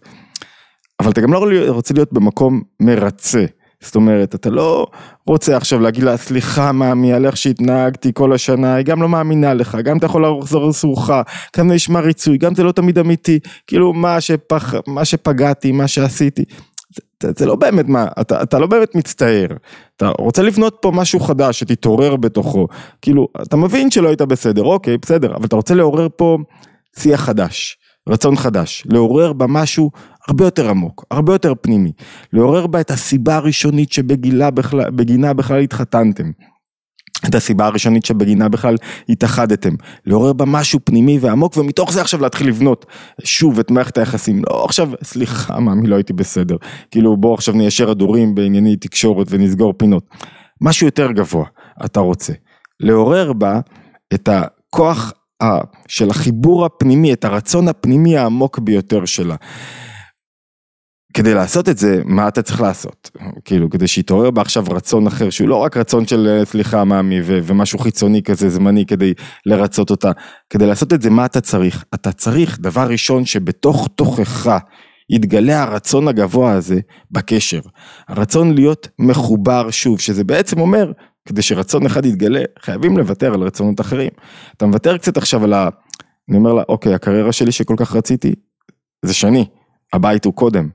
אבל 0.99 1.11
אתה 1.11 1.21
גם 1.21 1.33
לא 1.33 1.47
רוצה 1.67 1.93
להיות 1.93 2.13
במקום 2.13 2.61
מרצה. 2.79 3.45
זאת 3.81 3.95
אומרת, 3.95 4.35
אתה 4.35 4.49
לא 4.49 4.87
רוצה 5.27 5.57
עכשיו 5.57 5.79
להגיד 5.79 6.03
לה, 6.03 6.17
סליחה 6.17 6.71
מאמי 6.71 7.13
על 7.13 7.25
איך 7.25 7.37
שהתנהגתי 7.37 8.11
כל 8.13 8.33
השנה, 8.33 8.75
היא 8.75 8.85
גם 8.85 9.01
לא 9.01 9.09
מאמינה 9.09 9.53
לך, 9.53 9.77
גם 9.83 9.97
אתה 9.97 10.05
יכול 10.05 10.25
לחזור 10.39 10.69
לסורך, 10.69 11.09
גם 11.57 11.71
נשמע 11.71 11.99
ריצוי, 11.99 12.37
גם 12.37 12.55
זה 12.55 12.63
לא 12.63 12.71
תמיד 12.71 12.99
אמיתי, 12.99 13.39
כאילו 13.67 13.93
מה, 13.93 14.21
שפח, 14.21 14.73
מה 14.87 15.05
שפגעתי, 15.05 15.71
מה 15.71 15.87
שעשיתי, 15.87 16.43
זה, 17.23 17.31
זה 17.37 17.45
לא 17.45 17.55
באמת 17.55 17.87
מה, 17.87 18.07
אתה, 18.21 18.43
אתה 18.43 18.59
לא 18.59 18.67
באמת 18.67 18.95
מצטער, 18.95 19.47
אתה 19.97 20.11
רוצה 20.19 20.43
לבנות 20.43 20.77
פה 20.81 20.91
משהו 20.91 21.19
חדש 21.19 21.59
שתתעורר 21.59 22.15
בתוכו, 22.15 22.67
כאילו, 23.01 23.27
אתה 23.41 23.57
מבין 23.57 23.91
שלא 23.91 24.07
היית 24.07 24.21
בסדר, 24.21 24.63
אוקיי, 24.63 24.97
בסדר, 24.97 25.35
אבל 25.35 25.45
אתה 25.45 25.55
רוצה 25.55 25.75
לעורר 25.75 26.07
פה 26.15 26.37
שיח 26.99 27.21
חדש. 27.21 27.77
רצון 28.07 28.35
חדש, 28.35 28.83
לעורר 28.85 29.33
בה 29.33 29.45
משהו 29.47 29.91
הרבה 30.27 30.45
יותר 30.45 30.69
עמוק, 30.69 31.05
הרבה 31.11 31.33
יותר 31.33 31.53
פנימי, 31.61 31.91
לעורר 32.33 32.67
בה 32.67 32.81
את 32.81 32.91
הסיבה 32.91 33.35
הראשונית 33.35 33.91
שבגינה 33.91 34.51
בכלל, 34.51 34.89
בכלל 35.33 35.59
התחתנתם, 35.59 36.31
את 37.25 37.35
הסיבה 37.35 37.65
הראשונית 37.65 38.05
שבגינה 38.05 38.49
בכלל 38.49 38.75
התאחדתם, 39.09 39.73
לעורר 40.05 40.33
בה 40.33 40.45
משהו 40.45 40.79
פנימי 40.83 41.19
ועמוק 41.19 41.57
ומתוך 41.57 41.91
זה 41.91 42.01
עכשיו 42.01 42.21
להתחיל 42.21 42.47
לבנות 42.47 42.85
שוב 43.23 43.59
את 43.59 43.71
מערכת 43.71 43.97
היחסים, 43.97 44.41
לא 44.49 44.65
עכשיו 44.65 44.89
סליחה 45.03 45.59
מאמי 45.59 45.87
לא 45.87 45.95
הייתי 45.95 46.13
בסדר, 46.13 46.55
כאילו 46.91 47.17
בוא 47.17 47.33
עכשיו 47.33 47.53
ניישר 47.53 47.89
הדורים 47.89 48.35
בענייני 48.35 48.75
תקשורת 48.75 49.27
ונסגור 49.29 49.73
פינות, 49.77 50.03
משהו 50.61 50.85
יותר 50.85 51.11
גבוה 51.11 51.45
אתה 51.85 51.99
רוצה, 51.99 52.33
לעורר 52.79 53.33
בה 53.33 53.59
את 54.13 54.29
הכוח 54.31 55.13
של 55.87 56.09
החיבור 56.09 56.65
הפנימי, 56.65 57.13
את 57.13 57.25
הרצון 57.25 57.67
הפנימי 57.67 58.17
העמוק 58.17 58.59
ביותר 58.59 59.05
שלה. 59.05 59.35
כדי 61.13 61.33
לעשות 61.33 61.69
את 61.69 61.77
זה, 61.77 62.01
מה 62.05 62.27
אתה 62.27 62.41
צריך 62.41 62.61
לעשות? 62.61 63.11
כאילו, 63.45 63.69
כדי 63.69 63.87
שיתעורר 63.87 64.31
בה 64.31 64.41
עכשיו 64.41 64.65
רצון 64.69 65.07
אחר, 65.07 65.29
שהוא 65.29 65.49
לא 65.49 65.55
רק 65.55 65.77
רצון 65.77 66.07
של 66.07 66.27
אה, 66.27 66.45
סליחה 66.45 66.83
מאמי 66.83 67.21
ו- 67.21 67.39
ומשהו 67.43 67.79
חיצוני 67.79 68.23
כזה 68.23 68.49
זמני 68.49 68.85
כדי 68.85 69.13
לרצות 69.45 69.89
אותה. 69.89 70.11
כדי 70.49 70.65
לעשות 70.65 70.93
את 70.93 71.01
זה, 71.01 71.09
מה 71.09 71.25
אתה 71.25 71.41
צריך? 71.41 71.85
אתה 71.93 72.11
צריך, 72.11 72.59
דבר 72.59 72.87
ראשון, 72.89 73.25
שבתוך 73.25 73.87
תוכך 73.95 74.57
יתגלה 75.09 75.63
הרצון 75.63 76.07
הגבוה 76.07 76.51
הזה 76.51 76.79
בקשר. 77.11 77.59
הרצון 78.07 78.55
להיות 78.55 78.87
מחובר 78.99 79.71
שוב, 79.71 79.99
שזה 79.99 80.23
בעצם 80.23 80.59
אומר, 80.59 80.91
כדי 81.27 81.41
שרצון 81.41 81.85
אחד 81.85 82.05
יתגלה, 82.05 82.41
חייבים 82.59 82.97
לוותר 82.97 83.33
על 83.33 83.41
רצונות 83.41 83.81
אחרים. 83.81 84.09
אתה 84.57 84.65
מוותר 84.65 84.97
קצת 84.97 85.17
עכשיו 85.17 85.43
על 85.43 85.53
ה... 85.53 85.69
אני 86.29 86.37
אומר 86.37 86.53
לה, 86.53 86.63
אוקיי, 86.69 86.93
הקריירה 86.93 87.31
שלי 87.31 87.51
שכל 87.51 87.75
כך 87.77 87.95
רציתי, 87.95 88.33
זה 89.05 89.13
שני, 89.13 89.45
הבית 89.93 90.25
הוא 90.25 90.33
קודם. 90.33 90.69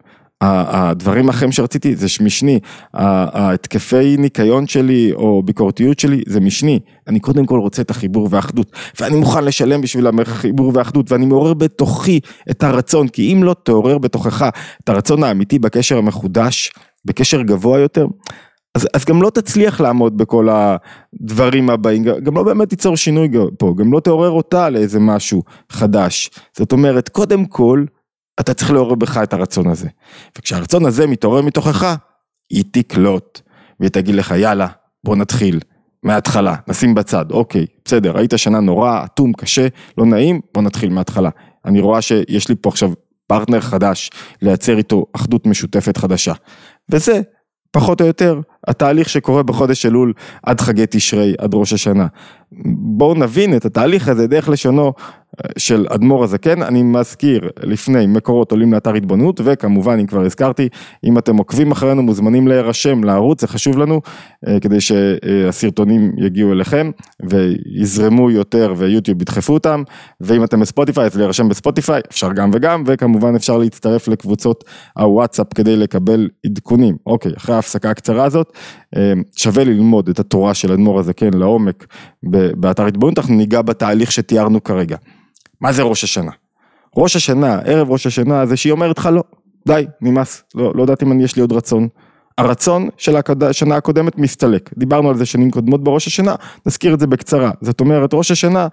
הדברים 0.45 1.29
האחרים 1.29 1.53
שרציתי 1.53 1.97
זה 1.97 2.07
משני, 2.25 2.61
ההתקפי 2.95 4.17
ניקיון 4.17 4.67
שלי 4.67 5.13
או 5.13 5.43
ביקורתיות 5.43 5.99
שלי 5.99 6.23
זה 6.27 6.41
משני, 6.41 6.81
אני 7.09 7.21
קודם 7.21 7.47
כל 7.47 7.59
רוצה 7.59 7.83
את 7.83 7.91
החיבור 7.91 8.29
והאחדות 8.31 8.73
ואני 9.01 9.17
מוכן 9.17 9.45
לשלם 9.45 9.81
בשביל 9.81 10.07
החיבור 10.21 10.73
והאחדות 10.75 11.13
ואני 11.13 11.27
מעורר 11.27 11.55
בתוכי 11.55 12.21
את 12.51 12.63
הרצון, 12.63 13.09
כי 13.09 13.33
אם 13.33 13.45
לא 13.45 13.57
תעורר 13.63 13.99
בתוכך 13.99 14.49
את 14.85 14.89
הרצון 14.89 15.25
האמיתי 15.25 15.59
בקשר 15.59 15.99
המחודש, 15.99 16.73
בקשר 17.05 17.43
גבוה 17.43 17.79
יותר, 17.79 18.07
אז, 18.75 18.89
אז 18.95 19.05
גם 19.05 19.23
לא 19.23 19.31
תצליח 19.31 19.81
לעמוד 19.81 20.19
בכל 20.19 20.49
הדברים 20.51 21.71
הבאים, 21.71 22.03
גם 22.03 22.37
לא 22.37 22.43
באמת 22.43 22.69
תיצור 22.69 22.97
שינוי 22.97 23.29
פה, 23.59 23.75
גם 23.79 23.93
לא 23.93 24.01
תעורר 24.01 24.31
אותה 24.31 24.71
לאיזה 24.71 24.99
משהו 25.01 25.43
חדש. 25.69 26.31
זאת 26.57 26.73
אומרת, 26.73 27.09
קודם 27.09 27.45
כל, 27.45 27.85
אתה 28.41 28.55
צריך 28.55 28.71
לעורר 28.71 28.95
בך 28.95 29.17
את 29.23 29.33
הרצון 29.33 29.67
הזה. 29.67 29.89
וכשהרצון 30.39 30.87
הזה 30.87 31.07
מתעורר 31.07 31.43
מתוכך, 31.43 31.95
היא 32.51 32.65
תקלוט, 32.73 33.41
והיא 33.81 33.91
תגיד 33.91 34.15
לך, 34.15 34.35
יאללה, 34.37 34.67
בוא 35.05 35.17
נתחיל. 35.17 35.61
מההתחלה, 36.03 36.55
נשים 36.69 36.95
בצד, 36.95 37.31
אוקיי, 37.31 37.67
בסדר, 37.85 38.19
היית 38.19 38.33
שנה 38.37 38.61
נורא, 38.61 39.05
אטום, 39.05 39.33
קשה, 39.33 39.69
לא 39.99 40.07
נעים, 40.07 40.41
בוא 40.55 40.63
נתחיל 40.63 40.91
מההתחלה. 40.91 41.31
אני 41.65 41.81
רואה 41.81 42.03
שיש 42.03 42.49
לי 42.49 42.55
פה 42.61 42.69
עכשיו 42.69 42.93
פרטנר 43.27 43.61
חדש, 43.61 44.11
לייצר 44.43 44.79
איתו 44.79 45.07
אחדות 45.13 45.47
משותפת 45.47 45.97
חדשה. 45.97 46.33
וזה 46.91 47.21
פחות 47.73 48.01
או 48.01 48.07
יותר 48.07 48.41
התהליך 48.67 49.09
שקורה 49.09 49.43
בחודש 49.43 49.87
אלול 49.87 50.13
עד 50.43 50.61
חגי 50.61 50.85
תשרי, 50.91 51.35
עד 51.39 51.55
ראש 51.55 51.73
השנה. 51.73 52.07
בואו 52.77 53.15
נבין 53.15 53.57
את 53.57 53.65
התהליך 53.65 54.09
הזה 54.09 54.27
דרך 54.27 54.49
לשונו 54.49 54.93
של 55.59 55.87
אדמו"ר 55.89 56.25
הזקן, 56.25 56.63
אני 56.63 56.83
מזכיר 56.83 57.51
לפני 57.63 58.07
מקורות 58.07 58.51
עולים 58.51 58.73
לאתר 58.73 58.95
התבוננות 58.95 59.41
וכמובן 59.45 59.99
אם 59.99 60.07
כבר 60.07 60.21
הזכרתי, 60.21 60.69
אם 61.05 61.19
אתם 61.19 61.37
עוקבים 61.37 61.73
אחרינו 61.73 62.03
מוזמנים 62.03 62.49
להירשם 62.49 63.05
לערוץ, 63.05 63.41
זה 63.41 63.49
חשוב 63.49 63.79
לנו 63.79 64.01
אה, 64.49 64.61
כדי 64.61 64.81
שהסרטונים 64.81 66.13
יגיעו 66.19 66.53
אליכם 66.53 66.91
ויזרמו 67.23 68.31
יותר 68.31 68.75
ויוטיוב 68.77 69.23
ידחפו 69.23 69.53
אותם 69.55 69.83
ואם 70.21 70.45
אתם 70.45 70.61
בספוטיפיי 70.61 71.05
אז 71.05 71.17
להירשם 71.17 71.49
בספוטיפיי, 71.49 72.01
אפשר 72.11 72.33
גם 72.33 72.51
וגם 72.55 72.83
וכמובן 72.87 73.35
אפשר 73.35 73.59
להצטרף 73.59 74.09
לקבוצות 74.09 74.65
הוואטסאפ 74.99 75.47
כדי 75.55 75.77
לקבל 75.77 76.29
עדכונים. 76.47 76.97
אוקיי, 77.07 77.33
אחרי 77.37 77.55
ההפסקה 77.55 77.91
הקצרה 77.91 78.25
הזאת 78.25 78.53
אה, 78.97 79.13
שווה 79.37 79.65
ללמוד 79.65 80.09
את 80.09 80.19
התורה 80.19 80.55
של 80.55 80.73
אדמו"ר 80.73 81.01
הזקן 81.01 81.31
לעומק 81.35 81.87
באתר 82.57 82.87
התבוננות, 82.87 83.19
אנחנו 83.19 83.35
ניגע 83.35 83.63
בתהליך 83.63 84.13
שתיארנו 84.13 84.65
כרגע. 84.65 84.97
מה 85.63 85.73
זה 85.73 85.83
ראש 85.83 86.05
השנה? 86.05 86.31
ראש 86.97 87.17
השנה, 87.17 87.59
ערב 87.65 87.91
ראש 87.91 88.07
השנה 88.07 88.47
זה 88.47 88.57
שהיא 88.57 88.73
אומרת 88.73 88.99
לך 88.99 89.09
לא, 89.13 89.23
די, 89.67 89.87
נמאס, 90.01 90.43
לא, 90.55 90.73
לא 90.75 90.83
יודעת 90.83 91.03
אם 91.03 91.13
אני, 91.13 91.25
יש 91.25 91.37
לי 91.37 91.43
עוד 91.43 91.53
רצון. 91.53 91.89
הרצון 92.39 92.89
של 92.97 93.17
השנה 93.41 93.77
הקודמת 93.77 94.19
מסתלק, 94.19 94.71
דיברנו 94.79 95.11
על 95.11 95.17
זה 95.17 95.27
שנים 95.27 95.51
קודמות 95.51 95.85
בראש 95.85 96.07
השנה, 96.07 96.35
נזכיר 96.67 96.95
את 96.95 97.01
זה 97.01 97.07
בקצרה, 97.07 97.51
זאת 97.61 97.81
אומרת 97.81 98.15
ראש 98.15 98.31
השנה, 98.31 98.69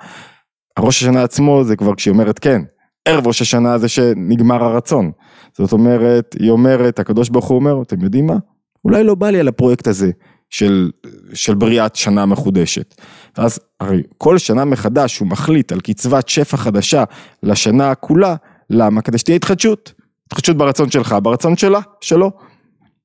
הראש 0.77 1.03
השנה 1.03 1.24
עצמו 1.24 1.63
זה 1.63 1.75
כבר 1.75 1.96
כשהיא 1.96 2.12
אומרת 2.12 2.39
כן, 2.39 2.62
ערב 3.05 3.27
ראש 3.27 3.41
השנה 3.41 3.77
זה 3.77 3.88
שנגמר 3.88 4.63
הרצון, 4.63 5.12
זאת 5.58 5.72
אומרת, 5.72 6.36
היא 6.39 6.50
אומרת, 6.50 7.00
הקדוש 7.00 7.29
ברוך 7.29 7.46
הוא 7.46 7.55
אומר, 7.55 7.81
אתם 7.81 8.01
יודעים 8.01 8.27
מה? 8.27 8.36
אולי 8.86 9.03
לא 9.03 9.15
בא 9.15 9.29
לי 9.29 9.39
על 9.39 9.48
הפרויקט 9.48 9.88
הזה, 9.88 10.12
של, 10.50 10.91
של 11.34 11.56
בריאת 11.56 11.96
שנה 11.96 12.25
מחודשת. 12.25 12.96
ואז 13.38 13.60
הרי 13.79 14.01
כל 14.18 14.38
שנה 14.38 14.65
מחדש 14.65 15.18
הוא 15.18 15.27
מחליט 15.27 15.72
על 15.72 15.79
קצבת 15.79 16.29
שפע 16.29 16.58
חדשה 16.58 17.03
לשנה 17.44 17.96
כולה, 17.96 18.36
למה? 18.70 19.01
כדי 19.01 19.18
שתהיה 19.18 19.36
התחדשות. 19.36 19.94
התחדשות 20.27 20.58
ברצון 20.58 20.91
שלך, 20.91 21.15
ברצון 21.24 21.58
שלה, 21.58 21.79
שלו. 22.01 22.32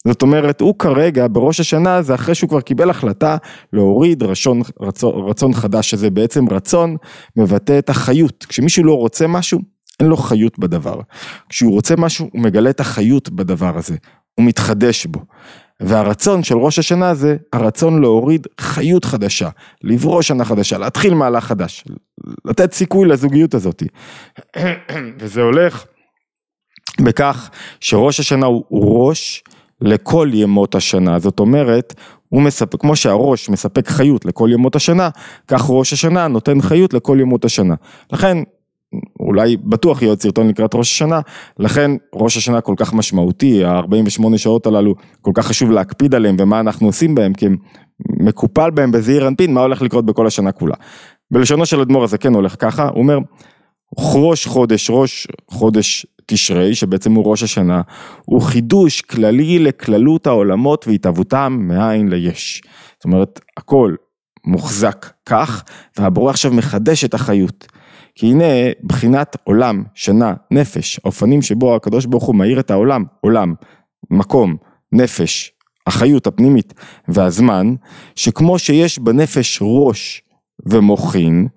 זאת 0.08 0.22
אומרת, 0.22 0.60
הוא 0.60 0.74
כרגע 0.78 1.26
בראש 1.32 1.60
השנה 1.60 2.02
זה 2.02 2.14
אחרי 2.14 2.34
שהוא 2.34 2.48
כבר 2.48 2.60
קיבל 2.60 2.90
החלטה 2.90 3.36
להוריד 3.72 4.22
רצון, 4.22 4.62
רצון, 4.80 5.28
רצון 5.28 5.54
חדש, 5.54 5.90
שזה 5.90 6.10
בעצם 6.10 6.48
רצון 6.50 6.96
מבטא 7.36 7.78
את 7.78 7.90
החיות. 7.90 8.46
כשמישהו 8.48 8.84
לא 8.84 8.94
רוצה 8.94 9.26
משהו, 9.26 9.58
אין 10.00 10.08
לו 10.08 10.16
חיות 10.16 10.58
בדבר. 10.58 11.00
כשהוא 11.48 11.72
רוצה 11.72 11.96
משהו, 11.96 12.30
הוא 12.32 12.42
מגלה 12.42 12.70
את 12.70 12.80
החיות 12.80 13.28
בדבר 13.28 13.78
הזה, 13.78 13.96
הוא 14.34 14.46
מתחדש 14.46 15.06
בו. 15.06 15.20
והרצון 15.80 16.42
של 16.42 16.56
ראש 16.56 16.78
השנה 16.78 17.14
זה 17.14 17.36
הרצון 17.52 18.00
להוריד 18.00 18.46
חיות 18.60 19.04
חדשה, 19.04 19.48
לברוא 19.82 20.22
שנה 20.22 20.44
חדשה, 20.44 20.78
להתחיל 20.78 21.14
מהלך 21.14 21.44
חדש, 21.44 21.84
לתת 22.44 22.72
סיכוי 22.72 23.08
לזוגיות 23.08 23.54
הזאת. 23.54 23.82
וזה 25.18 25.42
הולך 25.42 25.84
בכך 27.00 27.50
שראש 27.80 28.20
השנה 28.20 28.46
הוא 28.46 28.64
ראש 29.08 29.42
לכל 29.80 30.30
ימות 30.32 30.74
השנה, 30.74 31.18
זאת 31.18 31.40
אומרת, 31.40 31.94
הוא 32.28 32.42
מספק, 32.42 32.80
כמו 32.80 32.96
שהראש 32.96 33.48
מספק 33.48 33.88
חיות 33.88 34.24
לכל 34.24 34.48
ימות 34.52 34.76
השנה, 34.76 35.08
כך 35.48 35.64
ראש 35.68 35.92
השנה 35.92 36.28
נותן 36.28 36.60
חיות 36.60 36.94
לכל 36.94 37.18
ימות 37.20 37.44
השנה. 37.44 37.74
לכן 38.12 38.38
אולי 39.34 39.56
בטוח 39.56 40.02
יהיה 40.02 40.12
עוד 40.12 40.20
סרטון 40.22 40.48
לקראת 40.48 40.74
ראש 40.74 40.92
השנה, 40.92 41.20
לכן 41.58 41.90
ראש 42.14 42.36
השנה 42.36 42.60
כל 42.60 42.74
כך 42.76 42.94
משמעותי, 42.94 43.64
ה-48 43.64 44.36
שעות 44.36 44.66
הללו 44.66 44.94
כל 45.20 45.30
כך 45.34 45.46
חשוב 45.46 45.70
להקפיד 45.70 46.14
עליהם 46.14 46.36
ומה 46.38 46.60
אנחנו 46.60 46.86
עושים 46.86 47.14
בהם, 47.14 47.34
כי 47.34 47.46
מקופל 48.20 48.70
בהם 48.70 48.92
בזעיר 48.92 49.28
אנפין 49.28 49.54
מה 49.54 49.60
הולך 49.60 49.82
לקרות 49.82 50.06
בכל 50.06 50.26
השנה 50.26 50.52
כולה. 50.52 50.74
בלשונו 51.30 51.66
של 51.66 51.80
אדמו"ר 51.80 52.04
הזה 52.04 52.18
כן 52.18 52.34
הולך 52.34 52.56
ככה, 52.58 52.88
הוא 52.88 52.98
אומר, 52.98 53.18
ראש 53.98 54.46
חודש, 54.46 54.90
ראש 54.90 55.26
חודש 55.50 56.06
תשרי, 56.26 56.74
שבעצם 56.74 57.12
הוא 57.12 57.30
ראש 57.30 57.42
השנה, 57.42 57.82
הוא 58.24 58.42
חידוש 58.42 59.00
כללי 59.00 59.58
לכללות 59.58 60.26
העולמות 60.26 60.88
והתהוותם 60.88 61.58
מאין 61.60 62.08
ליש. 62.08 62.62
זאת 62.96 63.04
אומרת, 63.04 63.40
הכל 63.56 63.94
מוחזק 64.46 65.06
כך, 65.26 65.64
והבורא 65.98 66.30
עכשיו 66.30 66.52
מחדש 66.52 67.04
את 67.04 67.14
החיות. 67.14 67.66
כי 68.14 68.26
הנה 68.26 68.44
בחינת 68.82 69.36
עולם, 69.44 69.82
שנה, 69.94 70.34
נפש, 70.50 71.00
האופנים 71.04 71.42
שבו 71.42 71.76
הקדוש 71.76 72.06
ברוך 72.06 72.24
הוא 72.24 72.34
מאיר 72.34 72.60
את 72.60 72.70
העולם, 72.70 73.04
עולם, 73.20 73.54
מקום, 74.10 74.56
נפש, 74.92 75.52
החיות 75.86 76.26
הפנימית 76.26 76.74
והזמן, 77.08 77.74
שכמו 78.14 78.58
שיש 78.58 78.98
בנפש 78.98 79.58
ראש 79.62 80.22
ומוחין, 80.66 81.48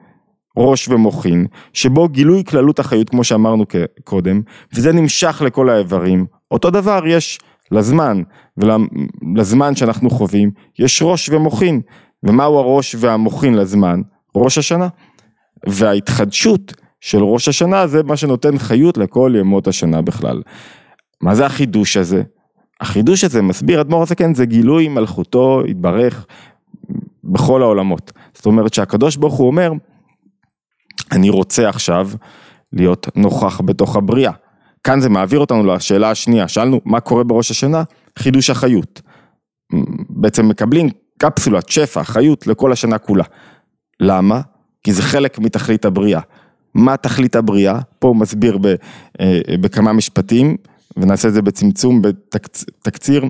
ראש 0.58 0.88
ומוחין, 0.88 1.48
שבו 1.74 2.10
גילוי 2.10 2.44
כללות 2.44 2.80
החיות 2.80 3.10
כמו 3.10 3.24
שאמרנו 3.24 3.66
קודם, 4.04 4.42
וזה 4.74 4.94
נמשך 4.94 5.42
לכל 5.46 5.70
האיברים, 5.70 6.26
אותו 6.52 6.70
דבר 6.70 7.08
יש 7.08 7.40
לזמן, 7.72 8.22
ולזמן 8.58 9.76
שאנחנו 9.76 10.10
חווים, 10.10 10.52
יש 10.80 11.02
ראש 11.02 11.30
ומוחין, 11.30 11.82
ומהו 12.24 12.58
הראש 12.58 12.96
והמוחין 13.00 13.54
לזמן? 13.54 14.02
ראש 14.36 14.58
השנה. 14.58 14.88
וההתחדשות 15.66 16.74
של 17.02 17.24
ראש 17.24 17.48
השנה 17.48 17.88
זה 17.88 18.04
מה 18.04 18.18
שנותן 18.18 18.58
חיות 18.58 18.98
לכל 18.98 19.34
ימות 19.40 19.68
השנה 19.68 20.02
בכלל. 20.02 20.42
מה 21.22 21.36
זה 21.36 21.46
החידוש 21.46 21.98
הזה? 21.98 22.24
החידוש 22.82 23.24
הזה 23.24 23.42
מסביר 23.42 23.82
אדמו"ר 23.82 24.02
הזקן 24.02 24.34
זה 24.34 24.46
גילוי 24.46 24.88
מלכותו 24.88 25.62
יתברך 25.68 26.26
בכל 27.24 27.62
העולמות. 27.62 28.12
זאת 28.34 28.46
אומרת 28.46 28.74
שהקדוש 28.74 29.16
ברוך 29.16 29.34
הוא 29.34 29.48
אומר 29.48 29.72
אני 31.12 31.30
רוצה 31.30 31.70
עכשיו 31.70 32.10
להיות 32.74 33.08
נוכח 33.16 33.62
בתוך 33.66 33.96
הבריאה. 33.96 34.32
כאן 34.84 35.00
זה 35.00 35.10
מעביר 35.10 35.40
אותנו 35.40 35.66
לשאלה 35.66 36.12
השנייה, 36.12 36.48
שאלנו 36.48 36.82
מה 36.86 37.00
קורה 37.00 37.24
בראש 37.24 37.52
השנה? 37.52 37.84
חידוש 38.20 38.50
החיות. 38.50 39.02
בעצם 40.10 40.48
מקבלים 40.48 40.90
קפסולת 41.18 41.70
שפע, 41.70 42.04
חיות 42.04 42.48
לכל 42.48 42.72
השנה 42.72 42.98
כולה. 42.98 43.24
למה? 44.00 44.42
כי 44.88 44.94
זה 44.94 45.02
חלק 45.02 45.40
מתכלית 45.40 45.86
הבריאה. 45.86 46.20
מה 46.74 46.98
תכלית 46.98 47.36
הבריאה? 47.36 47.80
פה 48.00 48.08
הוא 48.08 48.16
מסביר 48.16 48.58
ב, 48.58 48.66
אה, 49.20 49.40
בכמה 49.62 49.94
משפטים, 49.94 50.58
ונעשה 50.98 51.28
את 51.28 51.34
זה 51.34 51.42
בצמצום, 51.42 52.02
בתקציר. 52.02 53.26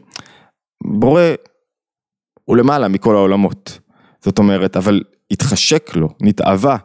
בורא 0.83 1.21
הוא 2.45 2.57
למעלה 2.57 2.87
מכל 2.87 3.15
העולמות. 3.15 3.79
זאת 4.23 4.39
אומרת, 4.39 4.77
אבל 4.77 5.03
התחשק 5.31 5.95
לו, 5.95 6.09
נתאווה, 6.21 6.77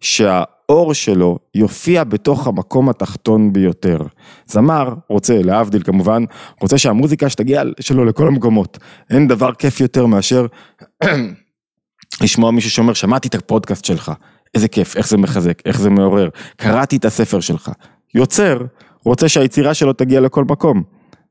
שהאור 0.00 0.94
שלו 0.94 1.38
יופיע 1.54 2.04
בתוך 2.04 2.46
המקום 2.46 2.88
התחתון 2.88 3.52
ביותר. 3.52 3.98
זמר 4.46 4.94
רוצה, 5.08 5.42
להבדיל 5.42 5.82
כמובן, 5.82 6.24
רוצה 6.60 6.78
שהמוזיקה 6.78 7.28
שתגיע 7.28 7.62
שלו 7.80 8.04
לכל 8.04 8.26
המקומות. 8.26 8.78
אין 9.10 9.28
דבר 9.28 9.54
כיף 9.54 9.80
יותר 9.80 10.06
מאשר 10.06 10.46
לשמוע 12.20 12.50
מישהו 12.50 12.70
שאומר, 12.70 12.92
שמעתי 12.92 13.28
את 13.28 13.34
הפודקאסט 13.34 13.84
שלך, 13.84 14.12
איזה 14.54 14.68
כיף, 14.68 14.96
איך 14.96 15.08
זה 15.08 15.16
מחזק, 15.16 15.58
איך 15.66 15.80
זה 15.80 15.90
מעורר, 15.90 16.28
קראתי 16.56 16.96
את 16.96 17.04
הספר 17.04 17.40
שלך. 17.40 17.70
יוצר, 18.14 18.58
רוצה 19.04 19.28
שהיצירה 19.28 19.74
שלו 19.74 19.92
תגיע 19.92 20.20
לכל 20.20 20.44
מקום. 20.44 20.82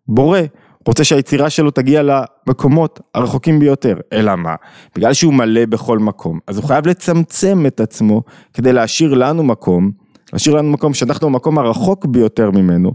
בורא, 0.08 0.40
רוצה 0.88 1.04
שהיצירה 1.04 1.50
שלו 1.50 1.72
תגיע 1.72 2.02
למקומות 2.04 3.00
הרחוקים 3.16 3.60
ביותר. 3.60 3.98
אלא 4.14 4.36
מה? 4.36 4.56
בגלל 4.96 5.14
שהוא 5.14 5.34
מלא 5.34 5.66
בכל 5.66 6.00
מקום, 6.00 6.40
אז 6.48 6.58
הוא 6.58 6.66
חייב 6.66 6.88
לצמצם 6.88 7.64
את 7.68 7.80
עצמו 7.80 8.22
כדי 8.54 8.74
להשאיר 8.74 9.14
לנו 9.14 9.44
מקום, 9.44 9.92
להשאיר 10.34 10.56
לנו 10.56 10.72
מקום 10.72 10.94
שאנחנו 10.94 11.28
המקום 11.28 11.60
הרחוק 11.60 12.06
ביותר 12.06 12.52
ממנו, 12.52 12.92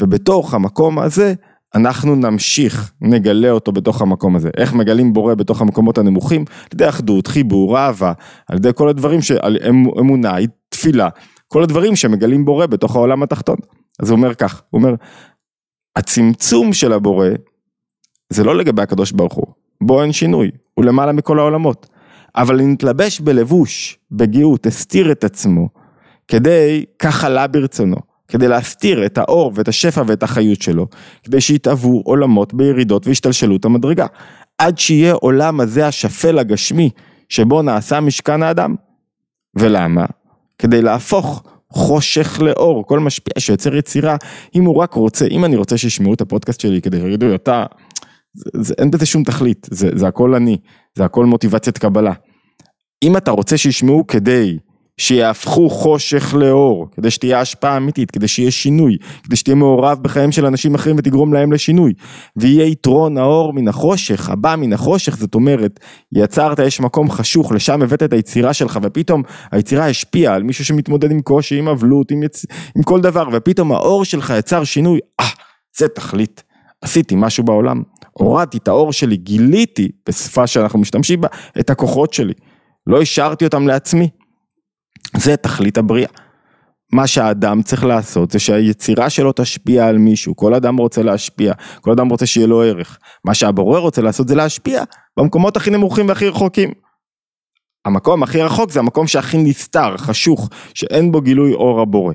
ובתוך 0.00 0.54
המקום 0.54 0.98
הזה 0.98 1.34
אנחנו 1.74 2.14
נמשיך, 2.14 2.92
נגלה 3.00 3.50
אותו 3.50 3.72
בתוך 3.72 4.02
המקום 4.02 4.36
הזה. 4.36 4.50
איך 4.56 4.72
מגלים 4.72 5.12
בורא 5.12 5.34
בתוך 5.34 5.60
המקומות 5.60 5.98
הנמוכים? 5.98 6.40
על 6.40 6.68
ידי 6.74 6.88
אחדות, 6.88 7.26
חיבור, 7.26 7.78
אהבה, 7.78 8.12
על 8.48 8.56
ידי 8.56 8.70
כל 8.74 8.88
הדברים 8.88 9.22
של 9.22 9.38
אמונה, 9.98 10.34
תפילה, 10.68 11.08
כל 11.48 11.62
הדברים 11.62 11.96
שמגלים 11.96 12.44
בורא 12.44 12.66
בתוך 12.66 12.96
העולם 12.96 13.22
התחתון. 13.22 13.56
אז 14.00 14.10
הוא 14.10 14.16
אומר 14.16 14.34
כך, 14.34 14.62
הוא 14.70 14.78
אומר, 14.82 14.94
הצמצום 15.96 16.72
של 16.72 16.92
הבורא 16.92 17.28
זה 18.30 18.44
לא 18.44 18.56
לגבי 18.56 18.82
הקדוש 18.82 19.12
ברוך 19.12 19.34
הוא, 19.34 19.46
בו 19.80 20.02
אין 20.02 20.12
שינוי, 20.12 20.50
הוא 20.74 20.84
למעלה 20.84 21.12
מכל 21.12 21.38
העולמות. 21.38 21.86
אבל 22.36 22.60
נתלבש 22.60 23.20
בלבוש, 23.20 23.98
בגאות, 24.10 24.66
הסתיר 24.66 25.12
את 25.12 25.24
עצמו, 25.24 25.68
כדי, 26.28 26.84
כך 26.98 27.24
עלה 27.24 27.46
ברצונו, 27.46 27.96
כדי 28.28 28.48
להסתיר 28.48 29.06
את 29.06 29.18
האור 29.18 29.52
ואת 29.54 29.68
השפע 29.68 30.02
ואת 30.06 30.22
החיות 30.22 30.62
שלו, 30.62 30.86
כדי 31.22 31.40
שיתאבו 31.40 32.02
עולמות 32.04 32.54
בירידות 32.54 33.06
והשתלשלות 33.06 33.64
המדרגה, 33.64 34.06
עד 34.58 34.78
שיהיה 34.78 35.12
עולם 35.12 35.60
הזה 35.60 35.86
השפל 35.86 36.38
הגשמי, 36.38 36.90
שבו 37.28 37.62
נעשה 37.62 38.00
משכן 38.00 38.42
האדם. 38.42 38.74
ולמה? 39.58 40.04
כדי 40.58 40.82
להפוך 40.82 41.42
חושך 41.72 42.40
לאור, 42.40 42.86
כל 42.86 43.00
משפיע 43.00 43.34
שיוצר 43.38 43.76
יצירה, 43.76 44.16
אם 44.54 44.64
הוא 44.64 44.76
רק 44.76 44.94
רוצה, 44.94 45.26
אם 45.26 45.44
אני 45.44 45.56
רוצה 45.56 45.78
שישמעו 45.78 46.14
את 46.14 46.20
הפודקאסט 46.20 46.60
שלי 46.60 46.82
כדי 46.82 47.00
שיגידו, 47.00 47.34
אתה, 47.34 47.66
זה, 48.34 48.50
זה, 48.54 48.74
אין 48.78 48.90
בזה 48.90 49.06
שום 49.06 49.24
תכלית, 49.24 49.66
זה, 49.70 49.90
זה 49.94 50.08
הכל 50.08 50.34
אני, 50.34 50.56
זה 50.94 51.04
הכל 51.04 51.26
מוטיבציית 51.26 51.78
קבלה. 51.78 52.12
אם 53.02 53.16
אתה 53.16 53.30
רוצה 53.30 53.56
שישמעו 53.56 54.06
כדי 54.06 54.58
שיהפכו 54.98 55.70
חושך 55.70 56.34
לאור, 56.38 56.88
כדי 56.96 57.10
שתהיה 57.10 57.40
השפעה 57.40 57.76
אמיתית, 57.76 58.10
כדי 58.10 58.28
שיהיה 58.28 58.50
שינוי, 58.50 58.96
כדי 59.22 59.36
שתהיה 59.36 59.54
מעורב 59.54 59.98
בחיים 60.02 60.32
של 60.32 60.46
אנשים 60.46 60.74
אחרים 60.74 60.96
ותגרום 60.98 61.34
להם 61.34 61.52
לשינוי, 61.52 61.92
ויהיה 62.36 62.66
יתרון 62.66 63.18
האור 63.18 63.52
מן 63.52 63.68
החושך, 63.68 64.30
הבא 64.30 64.54
מן 64.58 64.72
החושך, 64.72 65.16
זאת 65.16 65.34
אומרת, 65.34 65.80
יצרת, 66.12 66.58
יש 66.58 66.80
מקום 66.80 67.10
חשוך, 67.10 67.52
לשם 67.52 67.82
הבאת 67.82 68.02
את 68.02 68.12
היצירה 68.12 68.52
שלך, 68.52 68.78
ופתאום 68.82 69.22
היצירה 69.52 69.88
השפיעה 69.88 70.34
על 70.34 70.42
מישהו 70.42 70.64
שמתמודד 70.64 71.10
עם 71.10 71.20
קושי, 71.20 71.58
עם 71.58 71.68
אבלות, 71.68 72.10
עם, 72.10 72.22
יצ... 72.22 72.46
עם 72.76 72.82
כל 72.82 73.00
דבר, 73.00 73.28
ופתאום 73.32 73.72
האור 73.72 74.04
שלך 74.04 74.32
יצר 74.38 74.64
שינוי, 74.64 74.98
אה, 75.20 75.26
זה 75.78 75.88
תכלית, 75.88 76.42
עשיתי 76.82 77.14
משהו 77.18 77.44
בעולם, 77.44 77.82
הורדתי 78.12 78.58
את 78.58 78.68
האור 78.68 78.92
שלי, 78.92 79.16
גיליתי, 79.16 79.88
בשפה 80.08 80.46
שאנחנו 80.46 80.78
משתמשים 80.78 81.20
בה, 81.20 81.28
את 81.60 81.70
הכוחות 81.70 82.12
שלי, 82.12 82.32
לא 82.86 83.00
השארתי 83.00 83.44
אותם 83.44 83.66
לעצמי. 83.66 84.08
זה 85.16 85.36
תכלית 85.36 85.78
הבריאה. 85.78 86.08
מה 86.92 87.06
שהאדם 87.06 87.62
צריך 87.62 87.84
לעשות 87.84 88.30
זה 88.30 88.38
שהיצירה 88.38 89.10
שלו 89.10 89.32
תשפיע 89.36 89.86
על 89.86 89.98
מישהו, 89.98 90.36
כל 90.36 90.54
אדם 90.54 90.76
רוצה 90.76 91.02
להשפיע, 91.02 91.52
כל 91.80 91.90
אדם 91.92 92.08
רוצה 92.08 92.26
שיהיה 92.26 92.46
לו 92.46 92.62
ערך. 92.62 92.98
מה 93.24 93.34
שהבורא 93.34 93.78
רוצה 93.78 94.02
לעשות 94.02 94.28
זה 94.28 94.34
להשפיע 94.34 94.84
במקומות 95.16 95.56
הכי 95.56 95.70
נמוכים 95.70 96.08
והכי 96.08 96.28
רחוקים. 96.28 96.72
המקום 97.84 98.22
הכי 98.22 98.42
רחוק 98.42 98.70
זה 98.70 98.80
המקום 98.80 99.06
שהכי 99.06 99.38
נסתר, 99.38 99.96
חשוך, 99.96 100.48
שאין 100.74 101.12
בו 101.12 101.20
גילוי 101.20 101.52
אור 101.52 101.80
הבורא. 101.80 102.14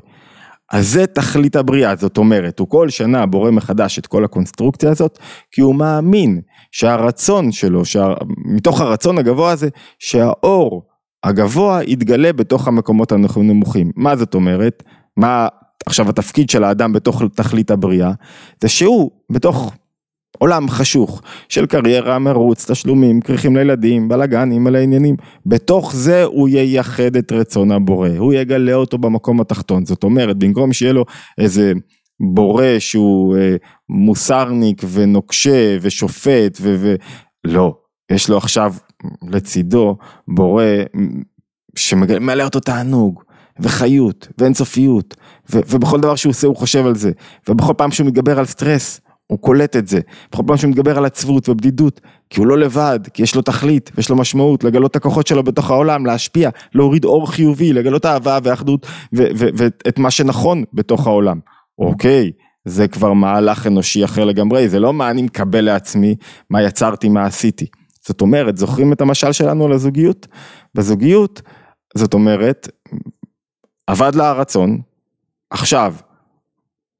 אז 0.72 0.88
זה 0.88 1.08
תכלית 1.08 1.56
הבריאה, 1.56 1.96
זאת 1.96 2.18
אומרת, 2.18 2.60
הוא 2.60 2.70
כל 2.70 2.90
שנה 2.90 3.26
בורא 3.26 3.52
מחדש 3.52 4.00
את 4.00 4.08
כל 4.08 4.26
הקונסטרוקציה 4.26 4.92
הזאת, 4.92 5.20
כי 5.52 5.62
הוא 5.62 5.76
מאמין 5.76 6.42
שהרצון 6.72 7.52
שלו, 7.52 7.86
שה... 7.86 8.08
מתוך 8.46 8.82
הרצון 8.82 9.18
הגבוה 9.18 9.52
הזה, 9.52 9.70
שהאור 10.00 10.89
הגבוה 11.24 11.80
יתגלה 11.84 12.34
בתוך 12.34 12.68
המקומות 12.68 13.12
הנמוכים. 13.12 13.92
מה 13.96 14.16
זאת 14.16 14.36
אומרת? 14.36 14.84
מה 15.18 15.48
עכשיו 15.86 16.10
התפקיד 16.10 16.50
של 16.50 16.64
האדם 16.64 16.94
בתוך 16.94 17.22
תכלית 17.36 17.72
הבריאה? 17.72 18.12
זה 18.62 18.70
שהוא 18.70 19.12
בתוך 19.32 19.74
עולם 20.38 20.70
חשוך 20.70 21.22
של 21.50 21.66
קריירה, 21.66 22.20
מרוץ, 22.20 22.72
תשלומים, 22.72 23.22
כריכים 23.22 23.56
לילדים, 23.56 24.08
בלאגנים, 24.08 24.68
על 24.68 24.76
העניינים. 24.76 25.16
בתוך 25.46 25.96
זה 25.96 26.24
הוא 26.24 26.50
ייחד 26.50 27.16
את 27.16 27.32
רצון 27.32 27.72
הבורא, 27.72 28.10
הוא 28.18 28.34
יגלה 28.34 28.74
אותו 28.74 28.98
במקום 28.98 29.42
התחתון. 29.42 29.86
זאת 29.86 30.04
אומרת, 30.04 30.38
במקום 30.38 30.74
שיהיה 30.74 30.94
לו 30.94 31.06
איזה 31.38 31.74
בורא 32.34 32.80
שהוא 32.80 33.38
אה, 33.38 33.56
מוסרניק 33.90 34.82
ונוקשה 34.92 35.78
ושופט 35.82 36.58
ו... 36.62 36.76
ו... 36.80 36.96
לא, 37.44 37.76
יש 38.12 38.30
לו 38.30 38.38
עכשיו 38.38 38.74
לצידו 39.30 39.98
בורא 40.28 40.64
שמעלה 41.76 42.44
אותו 42.44 42.60
תענוג 42.60 43.24
וחיות 43.60 44.28
ואינסופיות 44.38 45.16
ו- 45.54 45.60
ובכל 45.70 46.00
דבר 46.00 46.16
שהוא 46.16 46.30
עושה 46.30 46.48
הוא 46.48 46.56
חושב 46.56 46.86
על 46.86 46.96
זה 46.96 47.12
ובכל 47.50 47.74
פעם 47.78 47.92
שהוא 47.92 48.08
מתגבר 48.08 48.40
על 48.40 48.46
סטרס 48.46 49.02
הוא 49.32 49.40
קולט 49.40 49.76
את 49.76 49.88
זה, 49.88 50.00
בכל 50.32 50.44
פעם 50.48 50.58
שהוא 50.58 50.70
מתגבר 50.70 50.98
על 50.98 51.06
עצבות 51.06 51.50
ובדידות, 51.50 52.02
כי 52.30 52.40
הוא 52.40 52.48
לא 52.48 52.58
לבד, 52.58 53.00
כי 53.14 53.24
יש 53.24 53.36
לו 53.36 53.42
תכלית 53.42 53.92
ויש 53.96 54.10
לו 54.10 54.16
משמעות, 54.16 54.64
לגלות 54.64 54.92
את 54.92 54.96
הכוחות 54.96 55.28
שלו 55.28 55.44
בתוך 55.44 55.72
העולם, 55.72 56.06
להשפיע, 56.06 56.50
להוריד 56.76 57.06
אור 57.06 57.32
חיובי, 57.32 57.74
לגלות 57.74 58.06
אהבה 58.06 58.38
ואחדות 58.44 58.88
ואת 59.14 60.00
מה 60.00 60.12
שנכון 60.12 60.64
בתוך 60.74 61.08
העולם. 61.08 61.40
אוקיי, 61.80 62.32
זה 62.66 62.88
כבר 62.88 63.14
מהלך 63.14 63.68
אנושי 63.68 64.06
אחר 64.06 64.26
לגמרי, 64.26 64.70
זה 64.70 64.80
לא 64.80 64.94
מה 64.94 65.10
אני 65.10 65.22
מקבל 65.22 65.62
לעצמי, 65.62 66.16
מה 66.50 66.64
יצרתי, 66.64 67.10
מה 67.10 67.26
עשיתי. 67.26 67.66
זאת 68.10 68.22
אומרת, 68.22 68.58
זוכרים 68.58 68.94
את 68.94 69.02
המשל 69.02 69.32
שלנו 69.32 69.66
על 69.66 69.72
הזוגיות? 69.72 70.28
בזוגיות, 70.76 71.42
זאת 71.96 72.14
אומרת, 72.14 72.68
עבד 73.88 74.16
לה 74.16 74.30
הרצון, 74.30 74.82
עכשיו, 75.50 75.96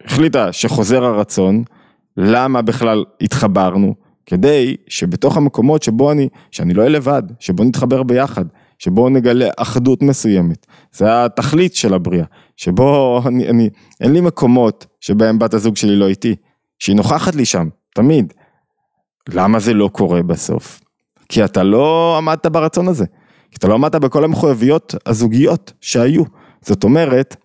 החליטה 0.06 0.54
שחוזר 0.54 1.04
הרצון, 1.04 1.64
למה 2.18 2.62
בכלל 2.62 3.06
התחברנו? 3.22 3.96
כדי 4.26 4.76
שבתוך 4.88 5.38
המקומות 5.38 5.84
שבו 5.84 6.12
אני, 6.12 6.30
שאני 6.52 6.74
לא 6.74 6.82
אהיה 6.82 6.92
לבד, 6.92 7.24
שבו 7.40 7.64
נתחבר 7.64 8.04
ביחד, 8.04 8.46
שבו 8.80 9.10
נגלה 9.10 9.50
אחדות 9.58 10.02
מסוימת, 10.02 10.66
זה 10.92 11.26
התכלית 11.26 11.76
של 11.76 11.94
הבריאה, 11.94 12.26
שבו 12.58 13.22
אני, 13.28 13.50
אני, 13.50 13.70
אין 14.02 14.14
לי 14.14 14.22
מקומות 14.22 14.86
שבהם 15.00 15.40
בת 15.40 15.54
הזוג 15.54 15.76
שלי 15.76 15.96
לא 15.96 16.08
איתי, 16.08 16.36
שהיא 16.80 16.96
נוכחת 16.96 17.36
לי 17.36 17.46
שם, 17.46 17.70
תמיד. 17.96 18.34
למה 19.30 19.60
זה 19.60 19.74
לא 19.74 19.90
קורה 19.94 20.24
בסוף? 20.24 20.80
כי 21.30 21.46
אתה 21.46 21.64
לא 21.64 22.16
עמדת 22.18 22.46
ברצון 22.46 22.88
הזה, 22.88 23.06
כי 23.52 23.58
אתה 23.58 23.68
לא 23.68 23.74
עמדת 23.74 23.96
בכל 23.96 24.24
המחויבויות 24.24 24.96
הזוגיות 25.06 25.74
שהיו. 25.82 26.24
זאת 26.62 26.84
אומרת, 26.84 27.36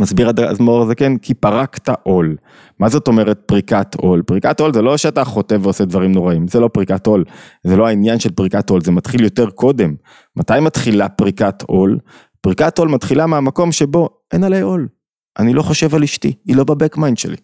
מסביר 0.00 0.28
האדמו"ר 0.28 0.82
הזה 0.82 0.94
כן, 0.94 1.18
כי 1.18 1.34
פרקת 1.34 1.88
עול. 2.02 2.36
מה 2.78 2.88
זאת 2.88 3.08
אומרת 3.08 3.38
פריקת 3.46 3.94
עול? 3.94 4.22
פריקת 4.22 4.60
עול 4.60 4.74
זה 4.74 4.82
לא 4.82 4.96
שאתה 4.96 5.24
חוטא 5.24 5.56
ועושה 5.60 5.84
דברים 5.84 6.12
נוראים, 6.12 6.48
זה 6.48 6.60
לא 6.60 6.68
פריקת 6.68 7.06
עול, 7.06 7.24
זה 7.64 7.76
לא 7.76 7.86
העניין 7.86 8.20
של 8.20 8.30
פריקת 8.30 8.70
עול, 8.70 8.80
זה 8.80 8.92
מתחיל 8.92 9.24
יותר 9.24 9.50
קודם. 9.50 9.94
מתי 10.36 10.60
מתחילה 10.60 11.08
פריקת 11.08 11.62
עול? 11.62 11.98
פריקת 12.40 12.78
עול 12.78 12.88
מתחילה 12.88 13.26
מהמקום 13.26 13.72
שבו 13.72 14.08
אין 14.32 14.44
עלי 14.44 14.60
עול. 14.60 14.88
אני 15.38 15.52
לא 15.52 15.62
חושב 15.62 15.94
על 15.94 16.02
אשתי, 16.02 16.32
היא 16.46 16.56
לא 16.56 16.64
ב 16.64 16.70
back 16.70 16.96
mind 16.96 17.18
שלי. 17.18 17.36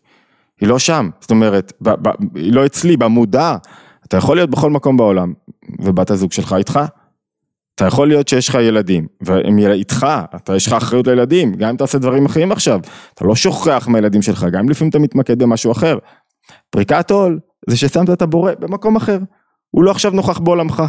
היא 0.61 0.69
לא 0.69 0.79
שם, 0.79 1.09
זאת 1.21 1.31
אומרת, 1.31 1.73
ב, 1.83 1.89
ב, 1.89 2.09
היא 2.35 2.53
לא 2.53 2.67
אצלי, 2.67 2.97
במודע, 2.97 3.57
אתה 4.09 4.17
יכול 4.17 4.37
להיות 4.37 4.51
בכל 4.51 4.71
מקום 4.71 4.97
בעולם, 4.97 5.33
ובת 5.81 6.11
הזוג 6.11 6.33
שלך 6.33 6.53
איתך. 6.53 6.81
אתה 7.75 7.87
יכול 7.87 8.09
להיות 8.09 8.29
שיש 8.29 8.49
לך 8.49 8.55
ילדים, 8.55 9.07
והם 9.21 9.59
איתך, 9.59 10.07
אתה 10.37 10.57
יש 10.57 10.67
לך 10.67 10.73
אחריות 10.73 11.07
לילדים, 11.07 11.55
גם 11.55 11.69
אם 11.69 11.75
אתה 11.75 11.85
עושה 11.85 11.99
דברים 11.99 12.27
אחרים 12.27 12.53
עכשיו, 12.53 12.81
אתה 13.15 13.25
לא 13.25 13.35
שוכח 13.35 13.89
מהילדים 13.91 14.23
שלך, 14.23 14.47
גם 14.53 14.61
אם 14.61 14.69
לפעמים 14.69 14.91
אתה 14.91 14.99
מתמקד 14.99 15.39
במשהו 15.39 15.73
אחר. 15.73 15.99
פריקת 16.71 17.11
עול 17.11 17.39
זה 17.69 17.77
ששמת 17.77 18.11
את 18.11 18.23
הבורא 18.23 18.53
במקום 18.59 18.97
אחר, 18.97 19.19
הוא 19.71 19.85
לא 19.85 19.91
עכשיו 19.91 20.11
נוכח 20.11 20.39
בעולמך. 20.39 20.83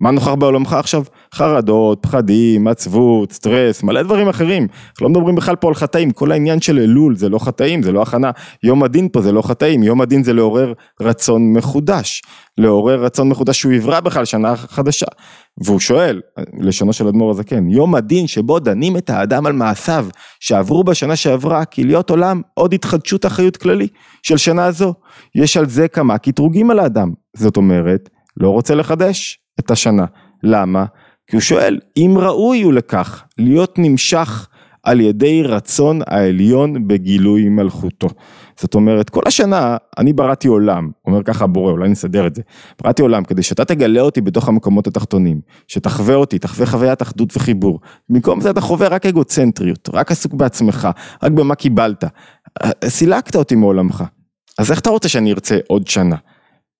מה 0.00 0.10
נוכח 0.10 0.34
בעולמך 0.34 0.72
עכשיו? 0.72 1.02
חרדות, 1.34 1.98
פחדים, 2.02 2.68
עצבות, 2.68 3.32
סטרס, 3.32 3.82
מלא 3.82 4.02
דברים 4.02 4.28
אחרים. 4.28 4.66
אנחנו 4.90 5.04
לא 5.06 5.10
מדברים 5.10 5.34
בכלל 5.34 5.56
פה 5.56 5.68
על 5.68 5.74
חטאים, 5.74 6.10
כל 6.10 6.32
העניין 6.32 6.60
של 6.60 6.78
אלול 6.78 7.16
זה 7.16 7.28
לא 7.28 7.38
חטאים, 7.38 7.82
זה 7.82 7.92
לא 7.92 8.02
הכנה. 8.02 8.30
יום 8.62 8.82
הדין 8.82 9.08
פה 9.12 9.22
זה 9.22 9.32
לא 9.32 9.42
חטאים, 9.42 9.82
יום 9.82 10.00
הדין 10.00 10.22
זה 10.22 10.32
לעורר 10.32 10.72
רצון 11.00 11.52
מחודש. 11.52 12.22
לעורר 12.58 13.04
רצון 13.04 13.28
מחודש 13.28 13.60
שהוא 13.60 13.72
יברא 13.72 14.00
בכלל 14.00 14.24
שנה 14.24 14.56
חדשה. 14.56 15.06
והוא 15.64 15.80
שואל, 15.80 16.20
לשונו 16.60 16.92
של 16.92 17.08
אדמו"ר 17.08 17.30
הזקן, 17.30 17.68
יום 17.68 17.94
הדין 17.94 18.26
שבו 18.26 18.58
דנים 18.58 18.96
את 18.96 19.10
האדם 19.10 19.46
על 19.46 19.52
מעשיו 19.52 20.06
שעברו 20.40 20.84
בשנה 20.84 21.16
שעברה, 21.16 21.64
כי 21.64 21.84
להיות 21.84 22.10
עולם 22.10 22.40
עוד 22.54 22.74
התחדשות 22.74 23.26
אחריות 23.26 23.56
כללי 23.56 23.88
של 24.22 24.36
שנה 24.36 24.70
זו. 24.70 24.94
יש 25.34 25.56
על 25.56 25.68
זה 25.68 25.88
כמה 25.88 26.18
קטרוגים 26.18 26.70
על 26.70 26.78
האדם. 26.78 27.12
זאת 27.36 27.56
אומרת, 27.56 28.08
לא 28.36 28.50
רוצה 28.50 28.74
לחדש, 28.74 29.38
את 29.60 29.70
השנה. 29.70 30.04
למה? 30.42 30.84
כי 31.26 31.36
הוא 31.36 31.40
שואל, 31.40 31.78
אם 31.96 32.14
ראוי 32.18 32.62
הוא 32.62 32.72
לכך 32.72 33.24
להיות 33.38 33.78
נמשך 33.78 34.48
על 34.82 35.00
ידי 35.00 35.42
רצון 35.42 36.00
העליון 36.06 36.88
בגילוי 36.88 37.48
מלכותו. 37.48 38.08
זאת 38.60 38.74
אומרת, 38.74 39.10
כל 39.10 39.20
השנה 39.26 39.76
אני 39.98 40.12
בראתי 40.12 40.48
עולם, 40.48 40.90
אומר 41.06 41.22
ככה 41.22 41.44
הבורא, 41.44 41.72
אולי 41.72 41.88
נסדר 41.88 42.26
את 42.26 42.34
זה, 42.34 42.42
בראתי 42.82 43.02
עולם 43.02 43.24
כדי 43.24 43.42
שאתה 43.42 43.64
תגלה 43.64 44.00
אותי 44.00 44.20
בתוך 44.20 44.48
המקומות 44.48 44.86
התחתונים, 44.86 45.40
שתחווה 45.68 46.14
אותי, 46.14 46.38
תחווה 46.38 46.66
חוויית 46.66 47.02
אחדות 47.02 47.36
וחיבור. 47.36 47.80
במקום 48.08 48.40
זה 48.40 48.50
אתה 48.50 48.60
חווה 48.60 48.88
רק 48.88 49.06
אגוצנטריות, 49.06 49.88
רק 49.92 50.10
עסוק 50.10 50.34
בעצמך, 50.34 50.88
רק 51.22 51.32
במה 51.32 51.54
קיבלת. 51.54 52.04
סילקת 52.84 53.36
אותי 53.36 53.54
מעולמך. 53.54 54.04
אז 54.58 54.70
איך 54.70 54.80
אתה 54.80 54.90
רוצה 54.90 55.08
שאני 55.08 55.32
ארצה 55.32 55.58
עוד 55.66 55.86
שנה? 55.86 56.16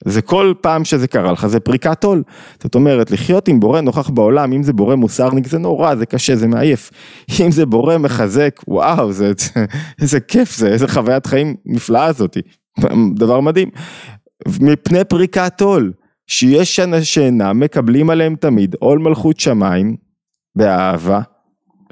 זה 0.09 0.23
כל 0.23 0.53
פעם 0.61 0.85
שזה 0.85 1.07
קרה 1.07 1.33
לך 1.33 1.47
זה 1.47 1.61
פריקת 1.61 2.05
עול. 2.05 2.23
זאת 2.63 2.75
אומרת 2.75 3.11
לחיות 3.11 3.49
עם 3.49 3.61
בורא 3.61 3.81
נוכח 3.81 4.11
בעולם 4.11 4.53
אם 4.53 4.63
זה 4.63 4.73
בורא 4.73 4.95
מוסרניק 4.95 5.47
זה 5.47 5.59
נורא 5.59 5.95
זה 5.95 6.07
קשה 6.07 6.37
זה 6.37 6.47
מעייף. 6.47 6.91
אם 7.41 7.51
זה 7.51 7.67
בורא 7.67 7.99
מחזק 7.99 8.61
וואו 8.69 9.13
זה 9.13 9.33
איזה 10.03 10.21
כיף 10.21 10.57
זה 10.57 10.69
איזה 10.69 10.89
חוויית 10.89 11.27
חיים 11.27 11.57
נפלאה 11.67 12.13
זאתי. 12.13 12.41
דבר 13.15 13.41
מדהים. 13.41 13.71
מפני 14.61 15.05
פריקת 15.05 15.61
עול 15.61 15.93
שיש 16.27 16.81
שאינם 17.03 17.61
מקבלים 17.61 18.11
עליהם 18.11 18.37
תמיד 18.37 18.75
עול 18.79 18.99
מלכות 18.99 19.41
שמיים 19.41 19.97
באהבה 20.57 21.21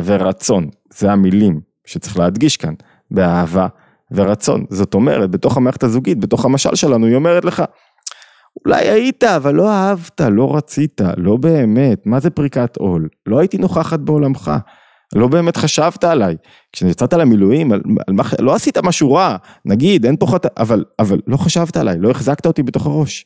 ורצון 0.05 0.69
זה 0.93 1.13
המילים 1.13 1.61
שצריך 1.87 2.19
להדגיש 2.19 2.57
כאן 2.57 2.75
באהבה 3.11 3.67
ורצון 4.11 4.65
זאת 4.71 4.95
אומרת 4.95 5.31
בתוך 5.31 5.57
המערכת 5.57 5.83
הזוגית 5.83 6.21
בתוך 6.21 6.45
המשל 6.45 6.75
שלנו 6.75 7.07
היא 7.07 7.15
אומרת 7.15 7.45
לך 7.45 7.63
אולי 8.67 8.89
היית, 8.89 9.25
אבל 9.25 9.55
לא 9.55 9.71
אהבת, 9.71 10.21
לא 10.21 10.57
רצית, 10.57 11.01
לא 11.17 11.37
באמת, 11.37 12.07
מה 12.07 12.21
זה 12.21 12.31
פריקת 12.31 12.77
עול? 12.77 13.09
לא 13.27 13.39
הייתי 13.39 13.59
נוכחת 13.59 14.01
בעולמך, 14.01 14.53
לא 15.15 15.29
באמת 15.29 15.57
חשבת 15.57 16.05
עליי. 16.05 16.37
כשיצאת 16.73 17.13
למילואים, 17.13 17.73
על, 17.73 17.81
על 18.07 18.15
מה, 18.15 18.23
לא 18.41 18.55
עשית 18.55 18.79
משהו 18.79 19.13
רע, 19.13 19.37
נגיד, 19.65 20.07
אין 20.07 20.17
פה 20.17 20.27
חטא, 20.27 20.49
אבל, 20.59 20.85
אבל 20.99 21.21
לא 21.27 21.37
חשבת 21.37 21.77
עליי, 21.77 21.97
לא 21.99 22.11
החזקת 22.11 22.47
אותי 22.47 22.63
בתוך 22.63 22.87
הראש. 22.87 23.25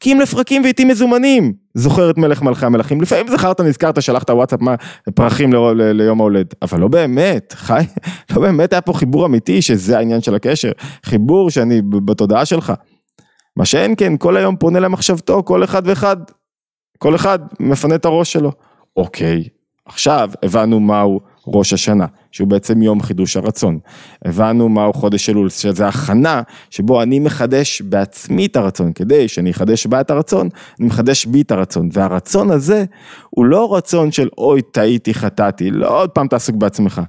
כי 0.00 0.12
אם 0.12 0.20
לפרקים 0.20 0.62
ואיתי 0.62 0.84
מזומנים, 0.84 1.52
זוכר 1.74 2.10
את 2.10 2.18
מלך 2.18 2.42
מלכי 2.42 2.66
המלכים, 2.66 3.00
לפעמים 3.00 3.28
זכרת, 3.28 3.60
נזכרת, 3.60 4.02
שלחת 4.02 4.30
וואטסאפ 4.30 4.60
מה, 4.60 4.74
פרחים 5.14 5.52
ל, 5.52 5.56
ל, 5.56 5.92
ליום 5.92 6.20
ההולד, 6.20 6.54
אבל 6.62 6.80
לא 6.80 6.88
באמת, 6.88 7.54
חי, 7.56 7.82
לא 8.30 8.40
באמת 8.40 8.72
היה 8.72 8.80
פה 8.80 8.92
חיבור 8.92 9.26
אמיתי, 9.26 9.62
שזה 9.62 9.98
העניין 9.98 10.22
של 10.22 10.34
הקשר, 10.34 10.72
חיבור 11.04 11.50
שאני 11.50 11.82
בתודעה 11.82 12.44
שלך. 12.44 12.72
מה 13.56 13.64
שאין 13.64 13.94
כן, 13.96 14.16
כל 14.16 14.36
היום 14.36 14.56
פונה 14.56 14.80
למחשבתו, 14.80 15.42
כל 15.44 15.64
אחד 15.64 15.82
ואחד, 15.84 16.16
כל 16.98 17.14
אחד 17.14 17.38
מפנה 17.60 17.94
את 17.94 18.04
הראש 18.04 18.32
שלו. 18.32 18.52
אוקיי, 18.96 19.44
עכשיו 19.86 20.30
הבנו 20.42 20.80
מהו 20.80 21.20
ראש 21.46 21.72
השנה, 21.72 22.06
שהוא 22.30 22.48
בעצם 22.48 22.82
יום 22.82 23.02
חידוש 23.02 23.36
הרצון. 23.36 23.78
הבנו 24.24 24.68
מהו 24.68 24.92
חודש 24.92 25.30
אלול, 25.30 25.48
שזה 25.48 25.88
הכנה 25.88 26.42
שבו 26.70 27.02
אני 27.02 27.18
מחדש 27.18 27.82
בעצמי 27.82 28.46
את 28.46 28.56
הרצון, 28.56 28.92
כדי 28.92 29.28
שאני 29.28 29.50
אחדש 29.50 29.86
בה 29.86 30.00
את 30.00 30.10
הרצון, 30.10 30.48
אני 30.80 30.86
מחדש 30.86 31.26
בי 31.26 31.42
את 31.42 31.50
הרצון. 31.50 31.88
והרצון 31.92 32.50
הזה 32.50 32.84
הוא 33.30 33.44
לא 33.44 33.76
רצון 33.76 34.12
של 34.12 34.28
אוי 34.38 34.62
טעיתי 34.62 35.14
חטאתי, 35.14 35.70
לא 35.70 36.00
עוד 36.00 36.10
פעם 36.10 36.28
תעסוק 36.28 36.56
בעצמך. 36.56 37.00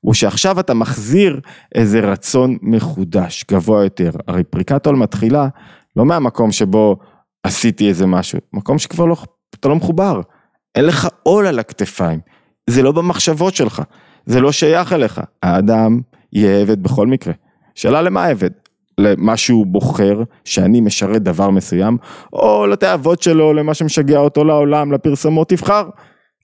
הוא 0.00 0.14
שעכשיו 0.14 0.60
אתה 0.60 0.74
מחזיר 0.74 1.40
איזה 1.74 2.00
רצון 2.00 2.56
מחודש, 2.62 3.44
גבוה 3.50 3.84
יותר. 3.84 4.10
הרי 4.28 4.44
פריקת 4.44 4.86
עול 4.86 4.96
מתחילה 4.96 5.48
לא 5.96 6.04
מהמקום 6.04 6.52
שבו 6.52 6.96
עשיתי 7.42 7.88
איזה 7.88 8.06
משהו, 8.06 8.38
מקום 8.52 8.78
שכבר 8.78 9.04
לא, 9.04 9.16
אתה 9.54 9.68
לא 9.68 9.76
מחובר, 9.76 10.20
אין 10.74 10.84
לך 10.84 11.08
עול 11.22 11.46
על 11.46 11.58
הכתפיים, 11.58 12.20
זה 12.66 12.82
לא 12.82 12.92
במחשבות 12.92 13.54
שלך, 13.54 13.82
זה 14.26 14.40
לא 14.40 14.52
שייך 14.52 14.92
אליך, 14.92 15.20
האדם 15.42 16.00
יהיה 16.32 16.60
עבד 16.60 16.82
בכל 16.82 17.06
מקרה. 17.06 17.32
שאלה 17.74 18.02
למה 18.02 18.26
עבד? 18.26 18.50
למה 18.98 19.36
שהוא 19.36 19.66
בוחר, 19.66 20.22
שאני 20.44 20.80
משרת 20.80 21.22
דבר 21.22 21.50
מסוים, 21.50 21.96
או 22.32 22.66
לתאוות 22.66 23.22
שלו, 23.22 23.52
למה 23.52 23.74
שמשגע 23.74 24.18
אותו 24.18 24.44
לעולם, 24.44 24.92
לפרסמות, 24.92 25.48
תבחר. 25.48 25.88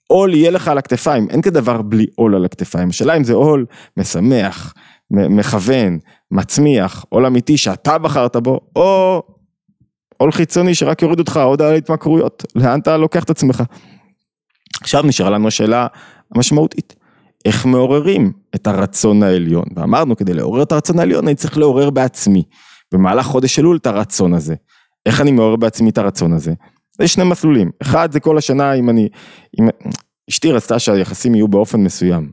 עול 0.07 0.33
יהיה 0.33 0.51
לך 0.51 0.67
על 0.67 0.77
הכתפיים, 0.77 1.27
אין 1.29 1.41
כדבר 1.41 1.81
בלי 1.81 2.05
עול 2.15 2.35
על 2.35 2.45
הכתפיים, 2.45 2.89
השאלה 2.89 3.17
אם 3.17 3.23
זה 3.23 3.33
עול 3.33 3.65
משמח, 3.97 4.73
מכוון, 5.11 5.99
מצמיח, 6.31 7.05
עול 7.09 7.25
אמיתי 7.25 7.57
שאתה 7.57 7.97
בחרת 7.97 8.35
בו, 8.35 8.59
או 8.75 9.23
עול 10.17 10.31
חיצוני 10.31 10.75
שרק 10.75 11.01
יוריד 11.01 11.19
אותך 11.19 11.37
עוד 11.37 11.61
על 11.61 11.75
התמכרויות, 11.75 12.45
לאן 12.55 12.79
אתה 12.79 12.97
לוקח 12.97 13.23
את 13.23 13.29
עצמך. 13.29 13.63
עכשיו 14.81 15.03
נשארה 15.03 15.29
לנו 15.29 15.47
השאלה 15.47 15.87
המשמעותית, 16.35 16.95
איך 17.45 17.65
מעוררים 17.65 18.31
את 18.55 18.67
הרצון 18.67 19.23
העליון, 19.23 19.65
ואמרנו 19.75 20.15
כדי 20.15 20.33
לעורר 20.33 20.63
את 20.63 20.71
הרצון 20.71 20.99
העליון 20.99 21.27
אני 21.27 21.35
צריך 21.35 21.57
לעורר 21.57 21.89
בעצמי, 21.89 22.43
במהלך 22.93 23.25
חודש 23.25 23.59
אלול 23.59 23.77
את 23.77 23.87
הרצון 23.87 24.33
הזה, 24.33 24.55
איך 25.05 25.21
אני 25.21 25.31
מעורר 25.31 25.55
בעצמי 25.55 25.89
את 25.89 25.97
הרצון 25.97 26.33
הזה, 26.33 26.53
יש 27.01 27.13
שני 27.13 27.23
מסלולים, 27.23 27.71
אחד 27.81 28.11
זה 28.11 28.19
כל 28.19 28.37
השנה 28.37 28.73
אם 28.73 28.89
אני, 28.89 29.09
אם, 29.59 29.69
אשתי 30.29 30.51
רצתה 30.51 30.79
שהיחסים 30.79 31.35
יהיו 31.35 31.47
באופן 31.47 31.79
מסוים, 31.79 32.31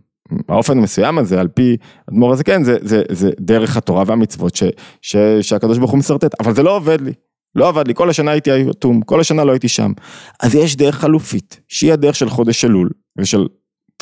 האופן 0.48 0.78
המסוים 0.78 1.18
הזה 1.18 1.40
על 1.40 1.48
פי 1.48 1.76
אדמו"ר 2.10 2.32
הזה 2.32 2.44
כן 2.44 2.64
זה, 2.64 2.76
זה, 2.80 3.02
זה 3.08 3.30
דרך 3.40 3.76
התורה 3.76 4.04
והמצוות 4.06 4.56
ש, 4.56 4.62
ש, 5.02 5.16
שהקדוש 5.40 5.78
ברוך 5.78 5.90
הוא 5.90 5.98
משרטט 5.98 6.40
אבל 6.40 6.54
זה 6.54 6.62
לא 6.62 6.76
עובד 6.76 7.00
לי 7.00 7.12
לא 7.56 7.68
עבד 7.68 7.88
לי, 7.88 7.94
כל 7.94 8.10
השנה 8.10 8.30
הייתי 8.30 8.50
אטום, 8.70 9.02
כל 9.02 9.20
השנה 9.20 9.44
לא 9.44 9.52
הייתי 9.52 9.68
שם. 9.68 9.92
אז 10.40 10.54
יש 10.54 10.76
דרך 10.76 10.94
חלופית, 10.94 11.60
שהיא 11.68 11.92
הדרך 11.92 12.16
של 12.16 12.28
חודש 12.28 12.64
אלול, 12.64 12.90
ושל 13.18 13.46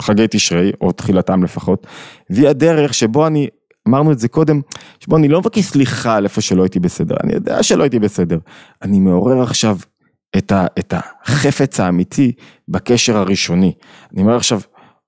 חגי 0.00 0.26
תשרי, 0.30 0.72
או 0.80 0.92
תחילתם 0.92 1.44
לפחות, 1.44 1.86
והיא 2.30 2.48
הדרך 2.48 2.94
שבו 2.94 3.26
אני, 3.26 3.48
אמרנו 3.88 4.12
את 4.12 4.18
זה 4.18 4.28
קודם, 4.28 4.60
שבו 5.00 5.16
אני 5.16 5.28
לא 5.28 5.40
מבקש 5.40 5.64
סליחה 5.64 6.16
על 6.16 6.24
איפה 6.24 6.40
שלא 6.40 6.62
הייתי 6.62 6.80
בסדר, 6.80 7.14
אני 7.24 7.32
יודע 7.32 7.62
שלא 7.62 7.82
הייתי 7.82 7.98
בסדר, 7.98 8.38
אני 8.82 9.00
מעורר 9.00 9.42
עכשיו 9.42 9.76
את, 10.38 10.52
ה, 10.52 10.66
את 10.78 10.94
החפץ 10.96 11.80
האמיתי 11.80 12.32
בקשר 12.68 13.16
הראשוני. 13.16 13.72
אני 14.14 14.22
אומר 14.22 14.36
עכשיו, 14.36 14.60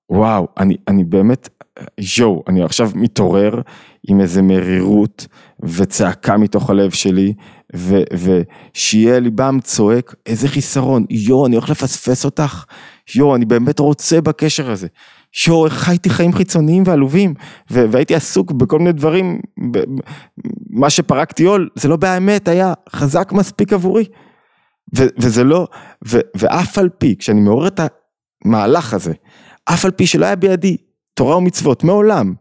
וואו, 0.09 0.47
אני, 0.57 0.75
אני 0.87 1.03
באמת, 1.03 1.49
יואו, 2.17 2.43
אני 2.47 2.63
עכשיו 2.63 2.91
מתעורר 2.95 3.61
עם 4.07 4.21
איזה 4.21 4.41
מרירות 4.41 5.27
וצעקה 5.63 6.37
מתוך 6.37 6.69
הלב 6.69 6.91
שלי, 6.91 7.33
ו, 7.75 8.01
ושיהיה 8.13 9.19
ליבם 9.19 9.57
צועק, 9.63 10.15
איזה 10.25 10.47
חיסרון, 10.47 11.05
יואו, 11.09 11.45
אני 11.45 11.55
הולך 11.55 11.69
לפספס 11.69 12.25
אותך, 12.25 12.63
יואו, 13.15 13.35
אני 13.35 13.45
באמת 13.45 13.79
רוצה 13.79 14.21
בקשר 14.21 14.71
הזה. 14.71 14.87
איך 15.65 15.73
חייתי 15.73 16.09
חיים 16.09 16.33
חיצוניים 16.33 16.83
ועלובים, 16.85 17.33
ו- 17.71 17.85
והייתי 17.91 18.15
עסוק 18.15 18.51
בכל 18.51 18.79
מיני 18.79 18.91
דברים, 18.91 19.39
ב- 19.71 19.83
מה 20.69 20.89
שפרקתי 20.89 21.43
עול, 21.43 21.69
זה 21.75 21.87
לא 21.87 21.95
באמת 21.95 22.47
היה 22.47 22.73
חזק 22.89 23.31
מספיק 23.31 23.73
עבורי. 23.73 24.05
ו- 24.97 25.07
וזה 25.19 25.43
לא, 25.43 25.67
ו- 26.07 26.19
ואף 26.35 26.77
על 26.77 26.89
פי, 26.97 27.15
כשאני 27.19 27.41
מעורר 27.41 27.67
את 27.67 27.79
המהלך 28.45 28.93
הזה, 28.93 29.13
אף 29.65 29.85
על 29.85 29.91
פי 29.91 30.07
שלא 30.07 30.25
היה 30.25 30.35
בידי 30.35 30.77
תורה 31.13 31.37
ומצוות, 31.37 31.83
מעולם, 31.83 32.33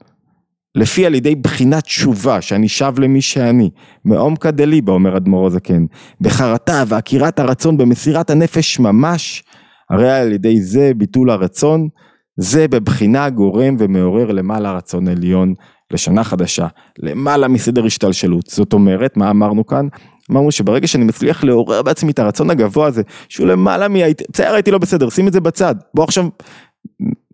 לפי 0.74 1.06
על 1.06 1.14
ידי 1.14 1.34
בחינת 1.34 1.82
תשובה, 1.82 2.40
שאני 2.40 2.68
שב 2.68 2.92
למי 2.98 3.22
שאני, 3.22 3.70
מעומקא 4.04 4.50
דליבה, 4.50 4.92
אומר 4.92 5.16
אדמו"ר 5.16 5.46
הזקן, 5.46 5.86
בחרטה 6.20 6.84
ועקירת 6.88 7.38
הרצון 7.38 7.76
במסירת 7.76 8.30
הנפש 8.30 8.78
ממש, 8.78 9.44
הרי 9.90 10.12
על 10.12 10.32
ידי 10.32 10.60
זה 10.60 10.92
ביטול 10.96 11.30
הרצון, 11.30 11.88
זה 12.36 12.68
בבחינה 12.68 13.30
גורם 13.30 13.76
ומעורר 13.78 14.32
למעלה 14.32 14.72
רצון 14.72 15.08
עליון 15.08 15.54
לשנה 15.90 16.24
חדשה, 16.24 16.66
למעלה 16.98 17.48
מסדר 17.48 17.84
השתלשלות. 17.84 18.46
זאת 18.46 18.72
אומרת, 18.72 19.16
מה 19.16 19.30
אמרנו 19.30 19.66
כאן? 19.66 19.88
אמרנו 20.30 20.52
שברגע 20.52 20.86
שאני 20.86 21.04
מצליח 21.04 21.44
לעורר 21.44 21.82
בעצמי 21.82 22.12
את 22.12 22.18
הרצון 22.18 22.50
הגבוה 22.50 22.86
הזה, 22.86 23.02
שהוא 23.28 23.46
למעלה 23.46 23.88
מ... 23.88 23.94
בסדר 24.32 24.54
הייתי 24.54 24.70
לא 24.70 24.78
בסדר, 24.78 25.10
שים 25.10 25.28
את 25.28 25.32
זה 25.32 25.40
בצד. 25.40 25.74
בוא 25.94 26.04
עכשיו 26.04 26.28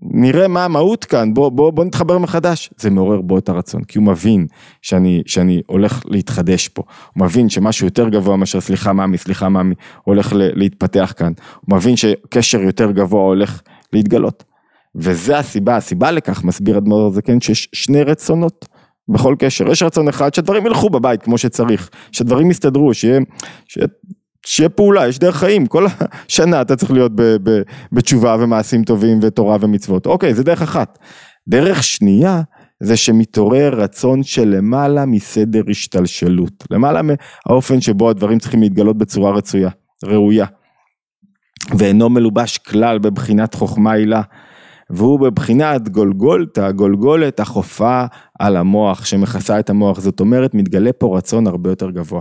נראה 0.03 0.49
מה 0.49 0.65
המהות 0.65 1.05
כאן, 1.05 1.35
בוא, 1.35 1.49
בוא, 1.49 1.71
בוא 1.71 1.85
נתחבר 1.85 2.19
מחדש. 2.19 2.71
זה 2.77 2.91
מעורר 2.91 3.21
בו 3.21 3.39
את 3.39 3.49
הרצון, 3.49 3.85
כי 3.85 3.99
הוא 3.99 4.07
מבין 4.07 4.47
שאני, 4.83 5.23
שאני 5.27 5.63
הולך 5.67 6.03
להתחדש 6.07 6.69
פה. 6.69 6.83
הוא 7.15 7.25
מבין 7.25 7.49
שמשהו 7.49 7.87
יותר 7.87 8.09
גבוה 8.09 8.37
מאשר 8.37 8.61
סליחה 8.61 8.93
מאמי, 8.93 9.19
סליחה 9.19 9.49
מאמי, 9.49 9.75
הולך 10.05 10.33
להתפתח 10.35 11.13
כאן. 11.17 11.33
הוא 11.67 11.77
מבין 11.77 11.97
שקשר 11.97 12.61
יותר 12.61 12.91
גבוה 12.91 13.23
הולך 13.23 13.61
להתגלות. 13.93 14.45
וזה 14.95 15.39
הסיבה, 15.39 15.77
הסיבה 15.77 16.11
לכך, 16.11 16.45
מסביר 16.45 16.79
אדמו"ר 16.79 17.07
הזקן, 17.07 17.41
שיש 17.41 17.69
שני 17.73 18.03
רצונות 18.03 18.69
בכל 19.09 19.35
קשר. 19.39 19.71
יש 19.71 19.83
רצון 19.83 20.09
אחד 20.09 20.35
שהדברים 20.35 20.67
ילכו 20.67 20.91
בבית 20.91 21.23
כמו 21.23 21.39
שצריך, 21.39 21.91
שהדברים 22.13 22.51
יסתדרו, 22.51 22.95
שיהיה, 22.95 23.21
שיהיה 23.69 23.87
שיהיה 24.47 24.69
פעולה, 24.69 25.09
יש 25.09 25.19
דרך 25.19 25.37
חיים, 25.37 25.67
כל 25.67 25.87
השנה 26.29 26.63
אתה 26.63 26.77
צריך 26.77 26.93
להיות 26.93 27.13
ב, 27.15 27.23
ב, 27.23 27.61
בתשובה 27.93 28.37
ומעשים 28.41 28.85
טובים 28.85 29.19
ותורה 29.23 29.57
ומצוות, 29.61 30.07
אוקיי, 30.07 30.35
זה 30.35 30.45
דרך 30.45 30.63
אחת. 30.63 30.99
דרך 31.49 31.83
שנייה 31.83 32.43
זה 32.83 32.97
שמתעורר 32.97 33.75
רצון 33.81 34.23
של 34.23 34.49
למעלה 34.49 35.07
מסדר 35.07 35.63
השתלשלות, 35.71 36.65
למעלה 36.71 37.01
מהאופן 37.03 37.81
שבו 37.81 38.11
הדברים 38.11 38.39
צריכים 38.39 38.61
להתגלות 38.61 38.99
בצורה 38.99 39.33
רצויה, 39.33 39.71
ראויה, 40.05 40.47
ואינו 41.79 42.09
מלובש 42.09 42.59
כלל 42.59 42.99
בבחינת 42.99 43.55
חוכמה 43.55 43.93
עילה, 43.93 44.23
והוא 44.91 45.21
בבחינת 45.21 45.89
גולגולתא, 45.89 46.71
גולגולת 46.71 47.41
החופה 47.41 48.05
על 48.39 48.57
המוח 48.57 49.05
שמכסה 49.05 49.61
את 49.61 49.71
המוח, 49.71 50.01
זאת 50.01 50.21
אומרת 50.21 50.55
מתגלה 50.55 50.93
פה 50.93 51.17
רצון 51.17 51.47
הרבה 51.47 51.71
יותר 51.71 51.91
גבוה. 51.91 52.21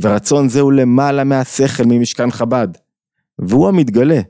ורצון 0.00 0.48
זה 0.48 0.60
הוא 0.60 0.72
למעלה 0.72 1.24
מהשכל 1.24 1.84
ממשכן 1.86 2.30
חב"ד, 2.30 2.68
והוא 3.38 3.68
המתגלה, 3.68 4.20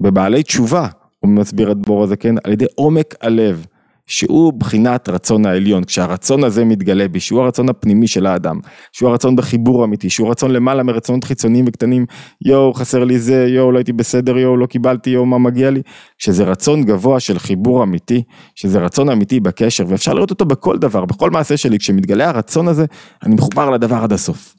בבעלי 0.00 0.42
תשובה, 0.42 0.88
הוא 1.18 1.30
מסביר 1.30 1.72
את 1.72 1.76
בור 1.76 2.04
הזקן, 2.04 2.34
על 2.44 2.52
ידי 2.52 2.66
עומק 2.74 3.14
הלב. 3.20 3.66
שהוא 4.08 4.52
בחינת 4.52 5.08
רצון 5.08 5.46
העליון, 5.46 5.84
כשהרצון 5.84 6.44
הזה 6.44 6.64
מתגלה 6.64 7.08
בי, 7.08 7.20
שהוא 7.20 7.40
הרצון 7.40 7.68
הפנימי 7.68 8.06
של 8.06 8.26
האדם, 8.26 8.60
שהוא 8.92 9.10
הרצון 9.10 9.36
בחיבור 9.36 9.84
אמיתי, 9.84 10.10
שהוא 10.10 10.30
רצון 10.30 10.50
למעלה 10.50 10.82
מרצונות 10.82 11.24
חיצוניים 11.24 11.64
וקטנים, 11.68 12.06
יואו 12.44 12.74
חסר 12.74 13.04
לי 13.04 13.18
זה, 13.18 13.46
יואו 13.48 13.72
לא 13.72 13.78
הייתי 13.78 13.92
בסדר, 13.92 14.38
יואו 14.38 14.56
לא 14.56 14.66
קיבלתי, 14.66 15.10
יואו 15.10 15.26
מה 15.26 15.38
מגיע 15.38 15.70
לי, 15.70 15.82
כשזה 16.18 16.44
רצון 16.44 16.84
גבוה 16.84 17.20
של 17.20 17.38
חיבור 17.38 17.82
אמיתי, 17.82 18.22
שזה 18.54 18.78
רצון 18.78 19.10
אמיתי 19.10 19.40
בקשר, 19.40 19.84
ואפשר 19.88 20.14
לראות 20.14 20.30
אותו 20.30 20.44
בכל 20.44 20.78
דבר, 20.78 21.04
בכל 21.04 21.30
מעשה 21.30 21.56
שלי, 21.56 21.78
כשמתגלה 21.78 22.28
הרצון 22.28 22.68
הזה, 22.68 22.84
אני 23.22 23.34
מחובר 23.34 23.70
לדבר 23.70 23.96
עד 23.96 24.12
הסוף. 24.12 24.54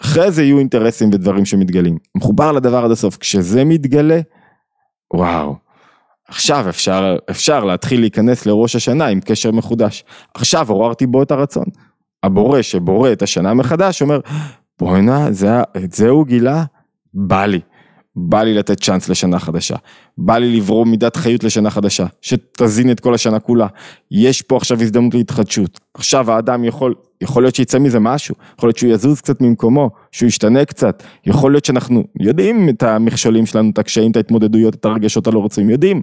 אחרי 0.00 0.30
זה 0.30 0.42
יהיו 0.42 0.58
אינטרסים 0.58 1.10
ודברים 1.12 1.44
שמתגלים, 1.44 1.98
מחובר 2.16 2.52
לדבר 2.52 2.84
עד 2.84 2.90
הסוף, 2.90 3.16
כשזה 3.16 3.64
מתגלה, 3.64 4.20
וואו. 5.14 5.56
עכשיו 6.28 6.68
אפשר, 6.68 7.16
אפשר 7.30 7.64
להתחיל 7.64 8.00
להיכנס 8.00 8.46
לראש 8.46 8.76
השנה 8.76 9.06
עם 9.06 9.20
קשר 9.20 9.50
מחודש. 9.50 10.04
עכשיו 10.34 10.70
עוררתי 10.70 11.06
בו 11.06 11.22
את 11.22 11.30
הרצון. 11.30 11.64
הבורא 12.22 12.62
שבורא 12.62 13.12
את 13.12 13.22
השנה 13.22 13.54
מחדש 13.54 14.02
אומר, 14.02 14.20
בואנה, 14.78 15.28
את 15.76 15.92
זה 15.92 16.08
הוא 16.08 16.26
גילה? 16.26 16.64
בא 17.14 17.46
לי. 17.46 17.60
בא 18.16 18.42
לי 18.42 18.54
לתת 18.54 18.80
צ'אנס 18.80 19.08
לשנה 19.08 19.38
חדשה. 19.38 19.76
בא 20.18 20.38
לי 20.38 20.56
לברום 20.56 20.90
מידת 20.90 21.16
חיות 21.16 21.44
לשנה 21.44 21.70
חדשה, 21.70 22.06
שתזין 22.20 22.90
את 22.90 23.00
כל 23.00 23.14
השנה 23.14 23.38
כולה. 23.38 23.66
יש 24.10 24.42
פה 24.42 24.56
עכשיו 24.56 24.82
הזדמנות 24.82 25.14
להתחדשות. 25.14 25.80
עכשיו 25.94 26.32
האדם 26.32 26.64
יכול, 26.64 26.94
יכול 27.20 27.42
להיות 27.42 27.54
שיצא 27.54 27.78
מזה 27.78 27.98
משהו, 27.98 28.34
יכול 28.58 28.68
להיות 28.68 28.78
שהוא 28.78 28.92
יזוז 28.92 29.20
קצת 29.20 29.40
ממקומו, 29.40 29.90
שהוא 30.12 30.26
ישתנה 30.26 30.64
קצת, 30.64 31.02
יכול 31.26 31.52
להיות 31.52 31.64
שאנחנו 31.64 32.04
יודעים 32.20 32.68
את 32.68 32.82
המכשולים 32.82 33.46
שלנו, 33.46 33.70
את 33.70 33.78
הקשיים, 33.78 34.10
את 34.10 34.16
ההתמודדויות, 34.16 34.74
את 34.74 34.84
הרגשות 34.84 35.26
הלא 35.26 35.44
רצויים, 35.44 35.70
יודעים. 35.70 36.02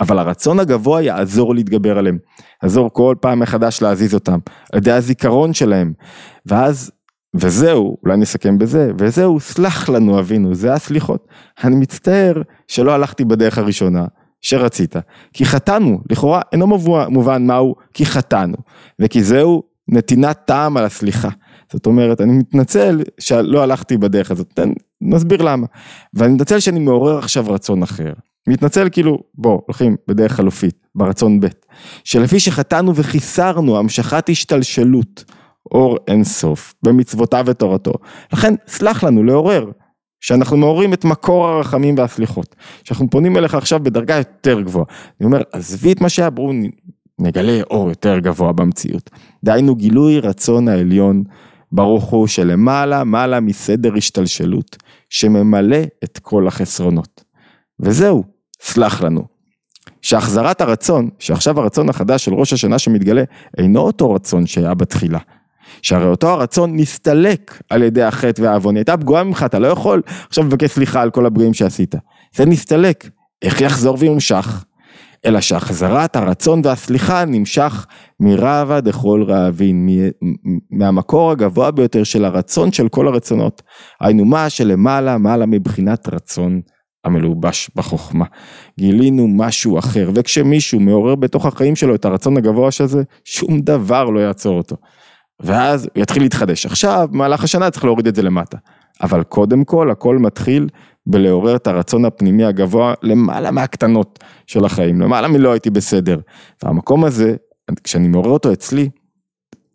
אבל 0.00 0.18
הרצון 0.18 0.60
הגבוה 0.60 1.02
יעזור 1.02 1.54
להתגבר 1.54 1.98
עליהם, 1.98 2.18
יעזור 2.62 2.90
כל 2.92 3.14
פעם 3.20 3.40
מחדש 3.40 3.82
להזיז 3.82 4.14
אותם, 4.14 4.38
על 4.72 4.78
ידי 4.78 4.92
הזיכרון 4.92 5.54
שלהם, 5.54 5.92
ואז, 6.46 6.90
וזהו, 7.34 7.96
אולי 8.04 8.16
נסכם 8.16 8.58
בזה, 8.58 8.90
וזהו, 8.98 9.40
סלח 9.40 9.88
לנו 9.88 10.18
אבינו, 10.18 10.54
זה 10.54 10.72
הסליחות. 10.72 11.28
אני 11.64 11.76
מצטער 11.76 12.42
שלא 12.68 12.92
הלכתי 12.92 13.24
בדרך 13.24 13.58
הראשונה 13.58 14.04
שרצית, 14.40 14.94
כי 15.32 15.44
חטאנו, 15.44 16.00
לכאורה 16.10 16.42
אינו 16.52 16.66
מובן 17.08 17.46
מהו, 17.46 17.74
כי 17.94 18.06
חטאנו, 18.06 18.56
וכי 19.00 19.22
זהו 19.22 19.62
נתינת 19.88 20.38
טעם 20.44 20.76
על 20.76 20.84
הסליחה. 20.84 21.28
זאת 21.72 21.86
אומרת, 21.86 22.20
אני 22.20 22.32
מתנצל 22.32 23.02
שלא 23.18 23.62
הלכתי 23.62 23.96
בדרך 23.96 24.30
הזאת, 24.30 24.60
נסביר 25.00 25.42
למה. 25.42 25.66
ואני 26.14 26.32
מתנצל 26.32 26.60
שאני 26.60 26.80
מעורר 26.80 27.18
עכשיו 27.18 27.44
רצון 27.48 27.82
אחר. 27.82 28.12
מתנצל 28.48 28.88
כאילו, 28.92 29.18
בוא, 29.34 29.60
הולכים 29.66 29.96
בדרך 30.08 30.32
חלופית, 30.32 30.86
ברצון 30.94 31.40
ב', 31.40 31.46
שלפי 32.04 32.40
שחטאנו 32.40 32.96
וחיסרנו 32.96 33.78
המשכת 33.78 34.28
השתלשלות, 34.28 35.24
אור 35.72 35.98
אין 36.08 36.24
סוף, 36.24 36.74
במצוותיו 36.82 37.44
ותורתו. 37.46 37.92
לכן, 38.32 38.54
סלח 38.66 39.04
לנו 39.04 39.24
לעורר, 39.24 39.70
שאנחנו 40.20 40.56
מעוררים 40.56 40.92
את 40.92 41.04
מקור 41.04 41.48
הרחמים 41.48 41.94
והסליחות, 41.98 42.56
שאנחנו 42.84 43.10
פונים 43.10 43.36
אליך 43.36 43.54
עכשיו 43.54 43.80
בדרגה 43.82 44.16
יותר 44.16 44.60
גבוהה. 44.60 44.86
אני 45.20 45.26
אומר, 45.26 45.42
עזבי 45.52 45.92
את 45.92 46.00
מה 46.00 46.08
שהיה, 46.08 46.30
בואו 46.30 46.52
נגלה 47.18 47.62
אור 47.70 47.88
יותר 47.88 48.18
גבוה 48.18 48.52
במציאות. 48.52 49.10
דהיינו 49.44 49.74
גילוי 49.74 50.20
רצון 50.20 50.68
העליון, 50.68 51.24
ברוך 51.72 52.04
הוא 52.04 52.26
שלמעלה, 52.26 53.04
מעלה 53.04 53.40
מסדר 53.40 53.94
השתלשלות, 53.96 54.76
שממלא 55.10 55.78
את 56.04 56.18
כל 56.18 56.46
החסרונות. 56.46 57.24
וזהו, 57.80 58.24
סלח 58.62 59.02
לנו. 59.02 59.24
שהחזרת 60.02 60.60
הרצון, 60.60 61.08
שעכשיו 61.18 61.60
הרצון 61.60 61.88
החדש 61.88 62.24
של 62.24 62.34
ראש 62.34 62.52
השנה 62.52 62.78
שמתגלה, 62.78 63.22
אינו 63.58 63.80
אותו 63.80 64.12
רצון 64.12 64.46
שהיה 64.46 64.74
בתחילה. 64.74 65.18
שהרי 65.82 66.06
אותו 66.06 66.28
הרצון 66.28 66.76
נסתלק 66.76 67.62
על 67.70 67.82
ידי 67.82 68.02
החטא 68.02 68.42
והעוון, 68.42 68.76
הייתה 68.76 68.96
פגועה 68.96 69.24
ממך, 69.24 69.42
אתה 69.46 69.58
לא 69.58 69.66
יכול 69.66 70.02
עכשיו 70.28 70.44
לבקש 70.44 70.70
סליחה 70.70 71.02
על 71.02 71.10
כל 71.10 71.26
הבריאים 71.26 71.54
שעשית. 71.54 71.94
זה 72.34 72.46
נסתלק. 72.46 73.10
איך 73.42 73.60
יחזור 73.60 73.96
ויומשך? 73.98 74.64
אלא 75.24 75.40
שהחזרת 75.40 76.16
הרצון 76.16 76.60
והסליחה 76.64 77.24
נמשך 77.24 77.86
מרבה 78.20 78.80
דכל 78.80 79.24
רעבין, 79.28 79.88
מהמקור 80.70 81.30
הגבוה 81.30 81.70
ביותר 81.70 82.04
של 82.04 82.24
הרצון 82.24 82.72
של 82.72 82.88
כל 82.88 83.08
הרצונות. 83.08 83.62
היינו 84.00 84.24
מה 84.24 84.50
שלמעלה, 84.50 85.18
מעלה 85.18 85.46
מבחינת 85.46 86.08
רצון 86.08 86.60
המלובש 87.04 87.70
בחוכמה. 87.76 88.24
גילינו 88.78 89.28
משהו 89.28 89.78
אחר, 89.78 90.10
וכשמישהו 90.14 90.80
מעורר 90.80 91.14
בתוך 91.14 91.46
החיים 91.46 91.76
שלו 91.76 91.94
את 91.94 92.04
הרצון 92.04 92.36
הגבוה 92.36 92.70
שזה, 92.70 93.02
שום 93.24 93.60
דבר 93.60 94.04
לא 94.04 94.20
יעצור 94.20 94.56
אותו. 94.56 94.76
ואז 95.40 95.88
יתחיל 95.96 96.22
להתחדש. 96.22 96.66
עכשיו, 96.66 97.08
במהלך 97.10 97.44
השנה 97.44 97.70
צריך 97.70 97.84
להוריד 97.84 98.06
את 98.06 98.14
זה 98.14 98.22
למטה. 98.22 98.58
אבל 99.02 99.22
קודם 99.22 99.64
כל, 99.64 99.90
הכל 99.90 100.18
מתחיל 100.18 100.68
בלעורר 101.06 101.56
את 101.56 101.66
הרצון 101.66 102.04
הפנימי 102.04 102.44
הגבוה 102.44 102.94
למעלה 103.02 103.50
מהקטנות 103.50 104.18
של 104.46 104.64
החיים, 104.64 105.00
למעלה 105.00 105.28
מלא 105.28 105.52
הייתי 105.52 105.70
בסדר. 105.70 106.20
והמקום 106.62 107.04
הזה, 107.04 107.36
כשאני 107.84 108.08
מעורר 108.08 108.30
אותו 108.30 108.52
אצלי, 108.52 108.88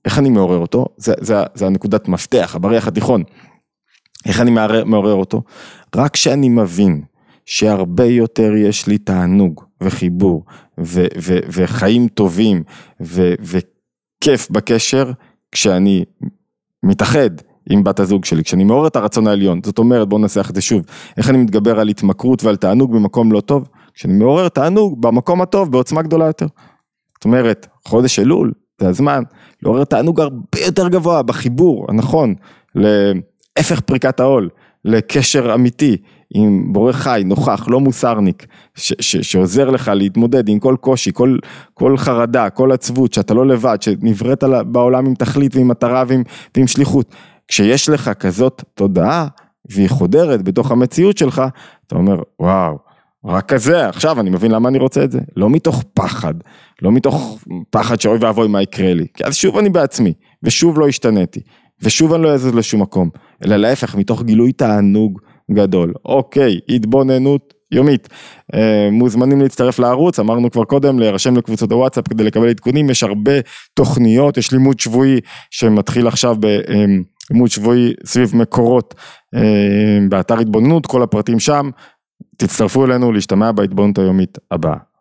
איך 0.05 0.19
אני 0.19 0.29
מעורר 0.29 0.57
אותו? 0.57 0.85
זה, 0.97 1.13
זה, 1.19 1.35
זה 1.53 1.65
הנקודת 1.65 2.07
מפתח, 2.07 2.51
הבריח 2.55 2.87
התיכון. 2.87 3.23
איך 4.25 4.41
אני 4.41 4.51
מעורר, 4.51 4.85
מעורר 4.85 5.13
אותו? 5.13 5.41
רק 5.95 6.13
כשאני 6.13 6.49
מבין 6.49 7.01
שהרבה 7.45 8.05
יותר 8.05 8.53
יש 8.55 8.87
לי 8.87 8.97
תענוג 8.97 9.63
וחיבור 9.81 10.45
ו- 10.79 11.07
ו- 11.21 11.39
וחיים 11.47 12.07
טובים 12.07 12.63
ו- 13.01 13.33
וכיף 13.41 14.49
בקשר 14.51 15.11
כשאני 15.55 16.03
מתאחד 16.83 17.29
עם 17.69 17.83
בת 17.83 17.99
הזוג 17.99 18.25
שלי, 18.25 18.43
כשאני 18.43 18.63
מעורר 18.63 18.87
את 18.87 18.95
הרצון 18.95 19.27
העליון, 19.27 19.59
זאת 19.63 19.79
אומרת 19.79 20.09
בואו 20.09 20.21
ננסח 20.21 20.49
את 20.49 20.55
זה 20.55 20.61
שוב, 20.61 20.85
איך 21.17 21.29
אני 21.29 21.37
מתגבר 21.37 21.79
על 21.79 21.87
התמכרות 21.87 22.43
ועל 22.43 22.55
תענוג 22.55 22.95
במקום 22.95 23.31
לא 23.31 23.41
טוב, 23.41 23.69
כשאני 23.93 24.13
מעורר 24.13 24.49
תענוג 24.49 25.01
במקום 25.01 25.41
הטוב 25.41 25.71
בעוצמה 25.71 26.01
גדולה 26.01 26.25
יותר. 26.25 26.45
זאת 27.13 27.25
אומרת, 27.25 27.67
חודש 27.87 28.19
אלול 28.19 28.51
זה 28.81 28.89
הזמן 28.89 29.23
לעורר 29.63 29.83
תענוג 29.83 30.21
הרבה 30.21 30.59
יותר 30.65 30.87
גבוה 30.87 31.23
בחיבור 31.23 31.85
הנכון 31.89 32.35
להפך 32.75 33.79
פריקת 33.79 34.19
העול, 34.19 34.49
לקשר 34.85 35.53
אמיתי, 35.53 35.97
עם 36.37 36.73
בורא 36.73 36.91
חי, 36.91 37.21
נוכח, 37.25 37.65
לא 37.67 37.79
מוסרניק, 37.79 38.45
ש, 38.75 38.93
ש, 38.99 39.15
שעוזר 39.17 39.69
לך 39.69 39.91
להתמודד 39.95 40.49
עם 40.49 40.59
כל 40.59 40.75
קושי, 40.81 41.11
כל, 41.13 41.37
כל 41.73 41.97
חרדה, 41.97 42.49
כל 42.49 42.71
עצבות, 42.71 43.13
שאתה 43.13 43.33
לא 43.33 43.47
לבד, 43.47 43.77
שנבראת 43.81 44.43
בעולם 44.67 45.05
עם 45.05 45.15
תכלית 45.15 45.55
ועם 45.55 45.67
מטרה 45.67 46.03
ועם, 46.07 46.23
ועם 46.57 46.67
שליחות. 46.67 47.15
כשיש 47.47 47.89
לך 47.89 48.09
כזאת 48.09 48.63
תודעה, 48.73 49.27
והיא 49.69 49.89
חודרת 49.89 50.41
בתוך 50.41 50.71
המציאות 50.71 51.17
שלך, 51.17 51.41
אתה 51.87 51.95
אומר, 51.95 52.21
וואו, 52.39 52.77
רק 53.25 53.53
כזה, 53.53 53.89
עכשיו 53.89 54.19
אני 54.19 54.29
מבין 54.29 54.51
למה 54.51 54.69
אני 54.69 54.77
רוצה 54.77 55.03
את 55.03 55.11
זה. 55.11 55.19
לא 55.35 55.49
מתוך 55.49 55.83
פחד, 55.93 56.33
לא 56.81 56.91
מתוך 56.91 57.39
פחד 57.69 58.01
שאוי 58.01 58.17
ואבוי 58.21 58.47
מה 58.47 58.61
יקרה 58.61 58.93
לי, 58.93 59.07
כי 59.13 59.23
אז 59.23 59.35
שוב 59.35 59.57
אני 59.57 59.69
בעצמי, 59.69 60.13
ושוב 60.43 60.79
לא 60.79 60.87
השתניתי, 60.87 61.39
ושוב 61.81 62.13
אני 62.13 62.23
לא 62.23 62.33
אזוז 62.33 62.55
לשום 62.55 62.81
מקום, 62.81 63.09
אלא 63.45 63.55
להפך, 63.55 63.95
מתוך 63.95 64.23
גילוי 64.23 64.51
תענוג 64.51 65.19
גדול. 65.51 65.93
אוקיי, 66.05 66.59
התבוננות 66.69 67.53
יומית. 67.71 68.09
אה, 68.53 68.89
מוזמנים 68.91 69.41
להצטרף 69.41 69.79
לערוץ, 69.79 70.19
אמרנו 70.19 70.51
כבר 70.51 70.63
קודם, 70.63 70.99
להירשם 70.99 71.37
לקבוצות 71.37 71.71
הוואטסאפ 71.71 72.07
כדי 72.07 72.23
לקבל 72.23 72.49
עדכונים, 72.49 72.89
יש 72.89 73.03
הרבה 73.03 73.31
תוכניות, 73.73 74.37
יש 74.37 74.51
לימוד 74.51 74.79
שבועי 74.79 75.19
שמתחיל 75.51 76.07
עכשיו 76.07 76.35
בלימוד 76.39 77.49
שבועי 77.49 77.93
סביב 78.05 78.35
מקורות 78.35 78.95
אה, 79.35 79.99
באתר 80.09 80.39
התבוננות, 80.39 80.85
כל 80.85 81.03
הפרטים 81.03 81.39
שם, 81.39 81.69
תצטרפו 82.37 82.85
אלינו 82.85 83.11
להשתמע 83.11 83.51
בהתבוננות 83.51 83.97
היומית 83.97 84.37
הבאה. 84.51 84.94